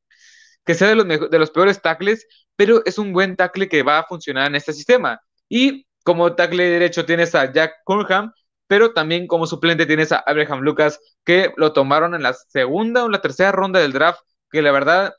que 0.65 0.76
sea 0.76 0.89
de 0.89 0.95
los, 0.95 1.08
de 1.08 1.39
los 1.39 1.52
peores 1.52 1.82
tackles, 1.82 2.28
pero 2.56 2.84
es 2.86 2.97
un 2.97 3.13
buen 3.13 3.36
tackle 3.36 3.67
que 3.69 3.84
va 3.84 4.00
a 4.00 4.06
funcionar 4.06 4.47
en 4.47 4.56
este 4.56 4.74
sistema. 4.74 5.21
Y 5.50 5.86
como 6.04 6.36
tackle 6.36 6.63
derecho 6.63 7.06
tienes 7.06 7.36
a 7.36 7.52
Jack 7.52 7.74
Cunham, 7.84 8.32
pero 8.67 8.93
también 8.93 9.28
como 9.28 9.47
suplente 9.47 9.86
tienes 9.86 10.12
a 10.12 10.24
Abraham 10.26 10.62
Lucas, 10.62 11.00
que 11.26 11.52
lo 11.58 11.74
tomaron 11.74 12.15
en 12.15 12.24
la 12.24 12.34
segunda 12.34 13.04
o 13.04 13.10
la 13.10 13.21
tercera 13.21 13.52
ronda 13.52 13.80
del 13.80 13.91
draft, 13.93 14.21
que 14.50 14.62
la 14.62 14.71
verdad, 14.71 15.13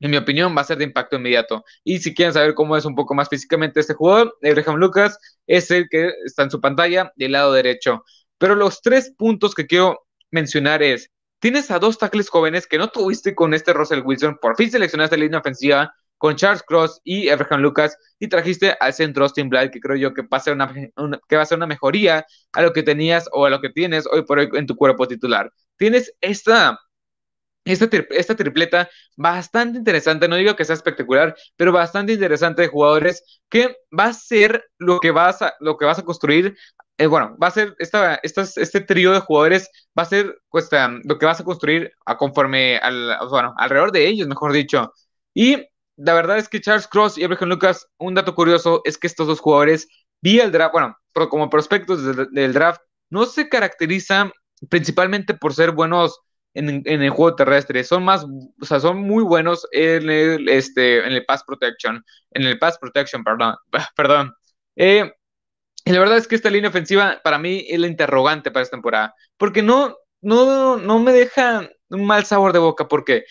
en 0.00 0.10
mi 0.10 0.16
opinión, 0.16 0.56
va 0.56 0.62
a 0.62 0.64
ser 0.64 0.78
de 0.78 0.84
impacto 0.84 1.16
inmediato. 1.16 1.64
Y 1.84 1.98
si 1.98 2.14
quieren 2.14 2.32
saber 2.32 2.54
cómo 2.54 2.76
es 2.76 2.84
un 2.86 2.94
poco 2.94 3.14
más 3.14 3.28
físicamente 3.28 3.80
este 3.80 3.94
jugador, 3.94 4.34
Abraham 4.42 4.76
Lucas 4.76 5.18
es 5.46 5.70
el 5.70 5.88
que 5.90 6.10
está 6.24 6.44
en 6.44 6.50
su 6.50 6.60
pantalla 6.60 7.12
del 7.16 7.32
lado 7.32 7.52
derecho. 7.52 8.04
Pero 8.38 8.54
los 8.54 8.80
tres 8.80 9.12
puntos 9.16 9.54
que 9.54 9.66
quiero 9.66 10.06
mencionar 10.30 10.82
es, 10.82 11.10
Tienes 11.40 11.70
a 11.70 11.78
dos 11.78 11.96
tackles 11.96 12.28
jóvenes 12.28 12.66
que 12.66 12.76
no 12.76 12.88
tuviste 12.88 13.34
con 13.34 13.54
este 13.54 13.72
Russell 13.72 14.02
Wilson. 14.04 14.38
Por 14.40 14.56
fin 14.56 14.70
seleccionaste 14.70 15.16
la 15.16 15.24
línea 15.24 15.40
ofensiva 15.40 15.94
con 16.18 16.36
Charles 16.36 16.62
Cross 16.62 17.00
y 17.02 17.30
Abraham 17.30 17.62
Lucas 17.62 17.96
y 18.18 18.28
trajiste 18.28 18.76
al 18.78 18.92
centro 18.92 19.24
Austin 19.24 19.48
Blythe, 19.48 19.70
que 19.70 19.80
creo 19.80 19.96
yo 19.96 20.12
que 20.12 20.20
una, 20.52 21.18
que 21.26 21.36
va 21.36 21.42
a 21.42 21.46
ser 21.46 21.56
una 21.56 21.66
mejoría 21.66 22.26
a 22.52 22.62
lo 22.62 22.74
que 22.74 22.82
tenías 22.82 23.26
o 23.32 23.46
a 23.46 23.50
lo 23.50 23.62
que 23.62 23.70
tienes 23.70 24.06
hoy 24.06 24.22
por 24.24 24.38
hoy 24.38 24.50
en 24.52 24.66
tu 24.66 24.76
cuerpo 24.76 25.08
titular. 25.08 25.50
Tienes 25.78 26.12
esta 26.20 26.78
esta, 27.64 27.88
esta, 28.10 28.34
tripleta 28.34 28.88
bastante 29.16 29.78
interesante, 29.78 30.28
no 30.28 30.36
digo 30.36 30.56
que 30.56 30.64
sea 30.64 30.74
espectacular, 30.74 31.36
pero 31.56 31.72
bastante 31.72 32.14
interesante 32.14 32.62
de 32.62 32.68
jugadores 32.68 33.42
que 33.48 33.76
va 33.96 34.06
a 34.06 34.12
ser 34.12 34.64
lo 34.78 34.98
que 34.98 35.10
vas 35.10 35.42
a, 35.42 35.54
lo 35.60 35.76
que 35.76 35.84
vas 35.84 35.98
a 35.98 36.04
construir 36.04 36.56
eh, 37.00 37.06
bueno, 37.06 37.34
va 37.42 37.46
a 37.46 37.50
ser 37.50 37.74
esta, 37.78 38.20
este 38.22 38.80
trío 38.82 39.12
de 39.12 39.20
jugadores, 39.20 39.70
va 39.98 40.02
a 40.02 40.04
ser 40.04 40.38
pues, 40.50 40.68
lo 41.04 41.18
que 41.18 41.24
vas 41.24 41.40
a 41.40 41.44
construir 41.44 41.94
a 42.04 42.18
conforme 42.18 42.76
al, 42.76 43.16
bueno, 43.30 43.54
alrededor 43.56 43.90
de 43.90 44.06
ellos, 44.06 44.28
mejor 44.28 44.52
dicho. 44.52 44.92
Y 45.32 45.66
la 45.96 46.12
verdad 46.12 46.36
es 46.36 46.50
que 46.50 46.60
Charles 46.60 46.86
Cross 46.86 47.16
y 47.16 47.24
Abraham 47.24 47.48
Lucas, 47.48 47.86
un 47.96 48.14
dato 48.14 48.34
curioso 48.34 48.82
es 48.84 48.98
que 48.98 49.06
estos 49.06 49.26
dos 49.26 49.40
jugadores, 49.40 49.88
vía 50.20 50.44
el 50.44 50.52
draft, 50.52 50.72
bueno, 50.74 50.94
como 51.30 51.48
prospectos 51.48 52.04
del, 52.32 52.52
draft, 52.52 52.82
no 53.08 53.24
se 53.24 53.48
caracterizan 53.48 54.30
principalmente 54.68 55.32
por 55.32 55.54
ser 55.54 55.72
buenos 55.72 56.20
en, 56.54 56.82
el 56.86 57.10
juego 57.10 57.36
terrestre, 57.36 57.84
son 57.84 58.04
más, 58.04 58.24
o 58.24 58.64
sea, 58.64 58.80
son 58.80 58.98
muy 58.98 59.22
buenos 59.22 59.66
en 59.72 60.10
el, 60.10 60.48
este, 60.48 60.98
en 61.06 61.12
el 61.12 61.24
pass 61.24 61.44
protection, 61.44 62.04
en 62.32 62.42
el 62.42 62.58
pass 62.58 62.78
protection, 62.78 63.22
perdón, 63.24 63.56
perdón. 63.96 64.34
Eh, 64.76 65.12
y 65.84 65.92
la 65.92 66.00
verdad 66.00 66.18
es 66.18 66.28
que 66.28 66.34
esta 66.34 66.50
línea 66.50 66.70
ofensiva 66.70 67.20
para 67.22 67.38
mí 67.38 67.64
es 67.68 67.78
la 67.78 67.86
interrogante 67.86 68.50
para 68.50 68.62
esta 68.62 68.76
temporada, 68.76 69.14
porque 69.36 69.62
no, 69.62 69.96
no, 70.20 70.76
no 70.76 70.98
me 70.98 71.12
deja 71.12 71.68
un 71.88 72.06
mal 72.06 72.24
sabor 72.24 72.52
de 72.52 72.58
boca, 72.58 72.88
porque 72.88 73.24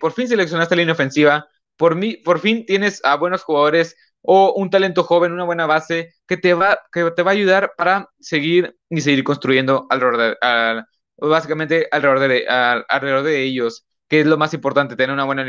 por 0.00 0.12
fin 0.12 0.28
seleccionaste 0.28 0.76
la 0.76 0.80
línea 0.80 0.94
ofensiva, 0.94 1.48
por, 1.76 1.94
mí, 1.94 2.16
por 2.16 2.40
fin 2.40 2.64
tienes 2.66 3.04
a 3.04 3.16
buenos 3.16 3.42
jugadores 3.42 3.96
o 4.22 4.54
un 4.54 4.70
talento 4.70 5.04
joven, 5.04 5.32
una 5.32 5.44
buena 5.44 5.66
base 5.66 6.14
que 6.26 6.36
te 6.36 6.54
va, 6.54 6.80
que 6.92 7.10
te 7.12 7.22
va 7.22 7.30
a 7.30 7.34
ayudar 7.34 7.74
para 7.76 8.08
seguir 8.18 8.76
y 8.90 9.00
seguir 9.00 9.24
construyendo 9.24 9.86
alrededor 9.90 10.38
de, 10.40 10.84
básicamente 11.18 11.88
alrededor 11.90 12.28
de, 12.28 12.46
alrededor 12.48 13.22
de 13.24 13.42
ellos, 13.42 13.86
que 14.08 14.20
es 14.20 14.26
lo 14.26 14.36
más 14.36 14.54
importante, 14.54 14.96
tener 14.96 15.12
una 15.12 15.24
buena, 15.24 15.44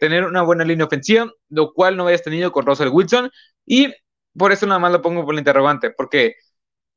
tener 0.00 0.24
una 0.24 0.42
buena 0.42 0.64
línea 0.64 0.86
ofensiva, 0.86 1.30
lo 1.48 1.72
cual 1.72 1.96
no 1.96 2.04
habías 2.04 2.22
tenido 2.22 2.50
con 2.52 2.66
Russell 2.66 2.88
Wilson, 2.88 3.30
y 3.66 3.92
por 4.36 4.52
eso 4.52 4.66
nada 4.66 4.80
más 4.80 4.92
lo 4.92 5.02
pongo 5.02 5.24
por 5.24 5.34
el 5.34 5.40
interrogante, 5.40 5.90
porque 5.90 6.36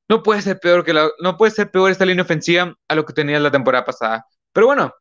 no 0.07 0.23
puede 0.23 0.41
ser 0.41 0.59
peor 0.59 0.83
que 0.83 0.93
no 0.93 1.37
puede 1.37 1.51
ser 1.51 1.71
peor 1.71 1.91
esta 1.91 2.05
línea 2.05 2.23
ofensiva 2.23 2.75
a 2.87 2.95
lo 2.95 3.05
que 3.05 3.13
tenía 3.13 3.39
la 3.39 3.51
temporada 3.51 3.85
pasada. 3.85 4.25
Pero 4.53 4.67
bueno, 4.67 4.93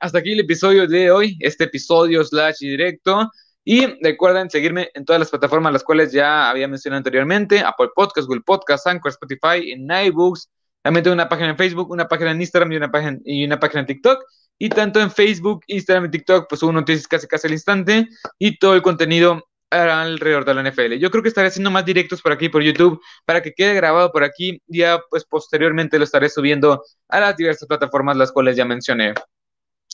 hasta 0.00 0.18
aquí 0.18 0.32
el 0.32 0.40
episodio 0.40 0.86
de 0.86 1.10
hoy, 1.10 1.36
este 1.40 1.64
episodio 1.64 2.24
slash 2.24 2.58
directo. 2.58 3.30
Y 3.68 3.84
recuerden 4.00 4.48
seguirme 4.48 4.90
en 4.94 5.04
todas 5.04 5.18
las 5.18 5.30
plataformas 5.30 5.72
las 5.72 5.82
cuales 5.82 6.12
ya 6.12 6.48
había 6.48 6.68
mencionado 6.68 6.98
anteriormente, 6.98 7.58
Apple 7.58 7.88
Podcast, 7.96 8.28
Google 8.28 8.44
Podcast, 8.46 8.86
Anchor, 8.86 9.10
Spotify, 9.10 9.72
en 9.72 9.90
iBooks. 9.90 10.48
También 10.86 11.02
tengo 11.02 11.14
una 11.14 11.28
página 11.28 11.50
en 11.50 11.56
Facebook, 11.56 11.90
una 11.90 12.06
página 12.06 12.30
en 12.30 12.40
Instagram 12.40 12.70
y 12.70 12.76
una 12.76 12.92
página, 12.92 13.18
y 13.24 13.44
una 13.44 13.58
página 13.58 13.80
en 13.80 13.86
TikTok. 13.86 14.22
Y 14.56 14.68
tanto 14.68 15.00
en 15.00 15.10
Facebook, 15.10 15.64
Instagram 15.66 16.04
y 16.04 16.10
TikTok, 16.12 16.46
pues 16.48 16.60
subo 16.60 16.70
noticias 16.70 17.08
casi 17.08 17.26
casi 17.26 17.48
al 17.48 17.54
instante 17.54 18.06
y 18.38 18.56
todo 18.56 18.76
el 18.76 18.82
contenido 18.82 19.42
alrededor 19.70 20.44
de 20.44 20.54
la 20.54 20.62
NFL. 20.62 20.92
Yo 21.00 21.10
creo 21.10 21.24
que 21.24 21.28
estaré 21.28 21.48
haciendo 21.48 21.72
más 21.72 21.84
directos 21.84 22.22
por 22.22 22.30
aquí 22.30 22.48
por 22.48 22.62
YouTube 22.62 23.00
para 23.24 23.42
que 23.42 23.52
quede 23.52 23.74
grabado 23.74 24.12
por 24.12 24.22
aquí. 24.22 24.62
Ya 24.68 25.00
pues 25.10 25.24
posteriormente 25.24 25.98
lo 25.98 26.04
estaré 26.04 26.28
subiendo 26.28 26.84
a 27.08 27.18
las 27.18 27.36
diversas 27.36 27.66
plataformas 27.66 28.16
las 28.16 28.30
cuales 28.30 28.54
ya 28.56 28.64
mencioné. 28.64 29.12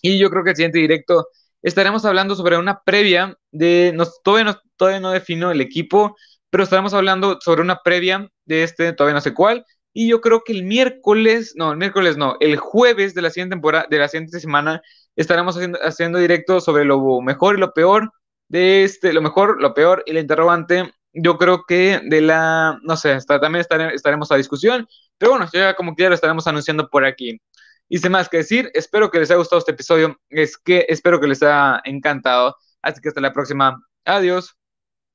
Y 0.03 0.19
yo 0.19 0.29
creo 0.29 0.45
que 0.45 0.51
el 0.51 0.57
siguiente 0.57 0.79
directo 0.79 1.27
estaremos 1.63 2.05
hablando 2.05 2.37
sobre 2.37 2.59
una 2.59 2.83
previa 2.83 3.35
de 3.51 3.97
todavía 4.23 4.45
no 4.45 4.61
todavía 4.77 5.01
no 5.01 5.11
defino 5.11 5.51
el 5.51 5.63
equipo, 5.63 6.19
pero 6.51 6.65
estaremos 6.65 6.93
hablando 6.93 7.39
sobre 7.41 7.63
una 7.63 7.79
previa 7.83 8.29
de 8.45 8.63
este 8.65 8.93
todavía 8.93 9.15
no 9.15 9.23
sé 9.23 9.33
cuál. 9.33 9.65
Y 9.93 10.09
yo 10.09 10.21
creo 10.21 10.43
que 10.45 10.53
el 10.53 10.65
miércoles, 10.65 11.55
no, 11.57 11.73
el 11.73 11.79
miércoles 11.79 12.17
no, 12.17 12.37
el 12.41 12.57
jueves 12.57 13.15
de 13.15 13.23
la 13.23 13.31
siguiente 13.31 13.55
temporada, 13.55 13.87
de 13.91 13.99
la 13.99 14.09
siguiente 14.09 14.41
semana, 14.41 14.83
estaremos 15.17 15.57
haciendo, 15.57 15.79
haciendo 15.83 16.19
directo 16.19 16.61
sobre 16.61 16.85
lo 16.85 17.21
mejor 17.21 17.57
y 17.57 17.61
lo 17.61 17.73
peor 17.75 18.11
de 18.49 18.85
este, 18.85 19.13
lo 19.13 19.23
mejor, 19.23 19.61
lo 19.61 19.75
peor 19.75 20.03
y 20.07 20.13
la 20.13 20.21
interrogante, 20.21 20.93
yo 21.13 21.39
creo 21.39 21.65
que 21.67 22.01
de 22.05 22.21
la, 22.21 22.79
no 22.83 22.97
sé, 22.97 23.19
también 23.27 23.65
estaremos 23.95 24.33
a 24.33 24.37
discusión, 24.37 24.87
pero 25.19 25.33
bueno, 25.33 25.49
ya 25.53 25.75
como 25.75 25.95
que 25.95 26.05
ya 26.05 26.09
lo 26.09 26.15
estaremos 26.15 26.47
anunciando 26.47 26.89
por 26.89 27.05
aquí. 27.05 27.41
Y 27.89 27.99
sin 27.99 28.13
más 28.13 28.29
que 28.29 28.39
decir, 28.39 28.71
espero 28.75 29.11
que 29.11 29.19
les 29.19 29.31
haya 29.31 29.39
gustado 29.39 29.59
este 29.59 29.73
episodio, 29.73 30.19
es 30.31 30.57
que 30.57 30.87
espero 30.89 31.21
que 31.21 31.27
les 31.27 31.43
haya 31.43 31.81
encantado, 31.85 32.57
así 32.81 33.01
que 33.01 33.09
hasta 33.09 33.21
la 33.21 33.33
próxima, 33.33 33.77
adiós. 34.05 34.57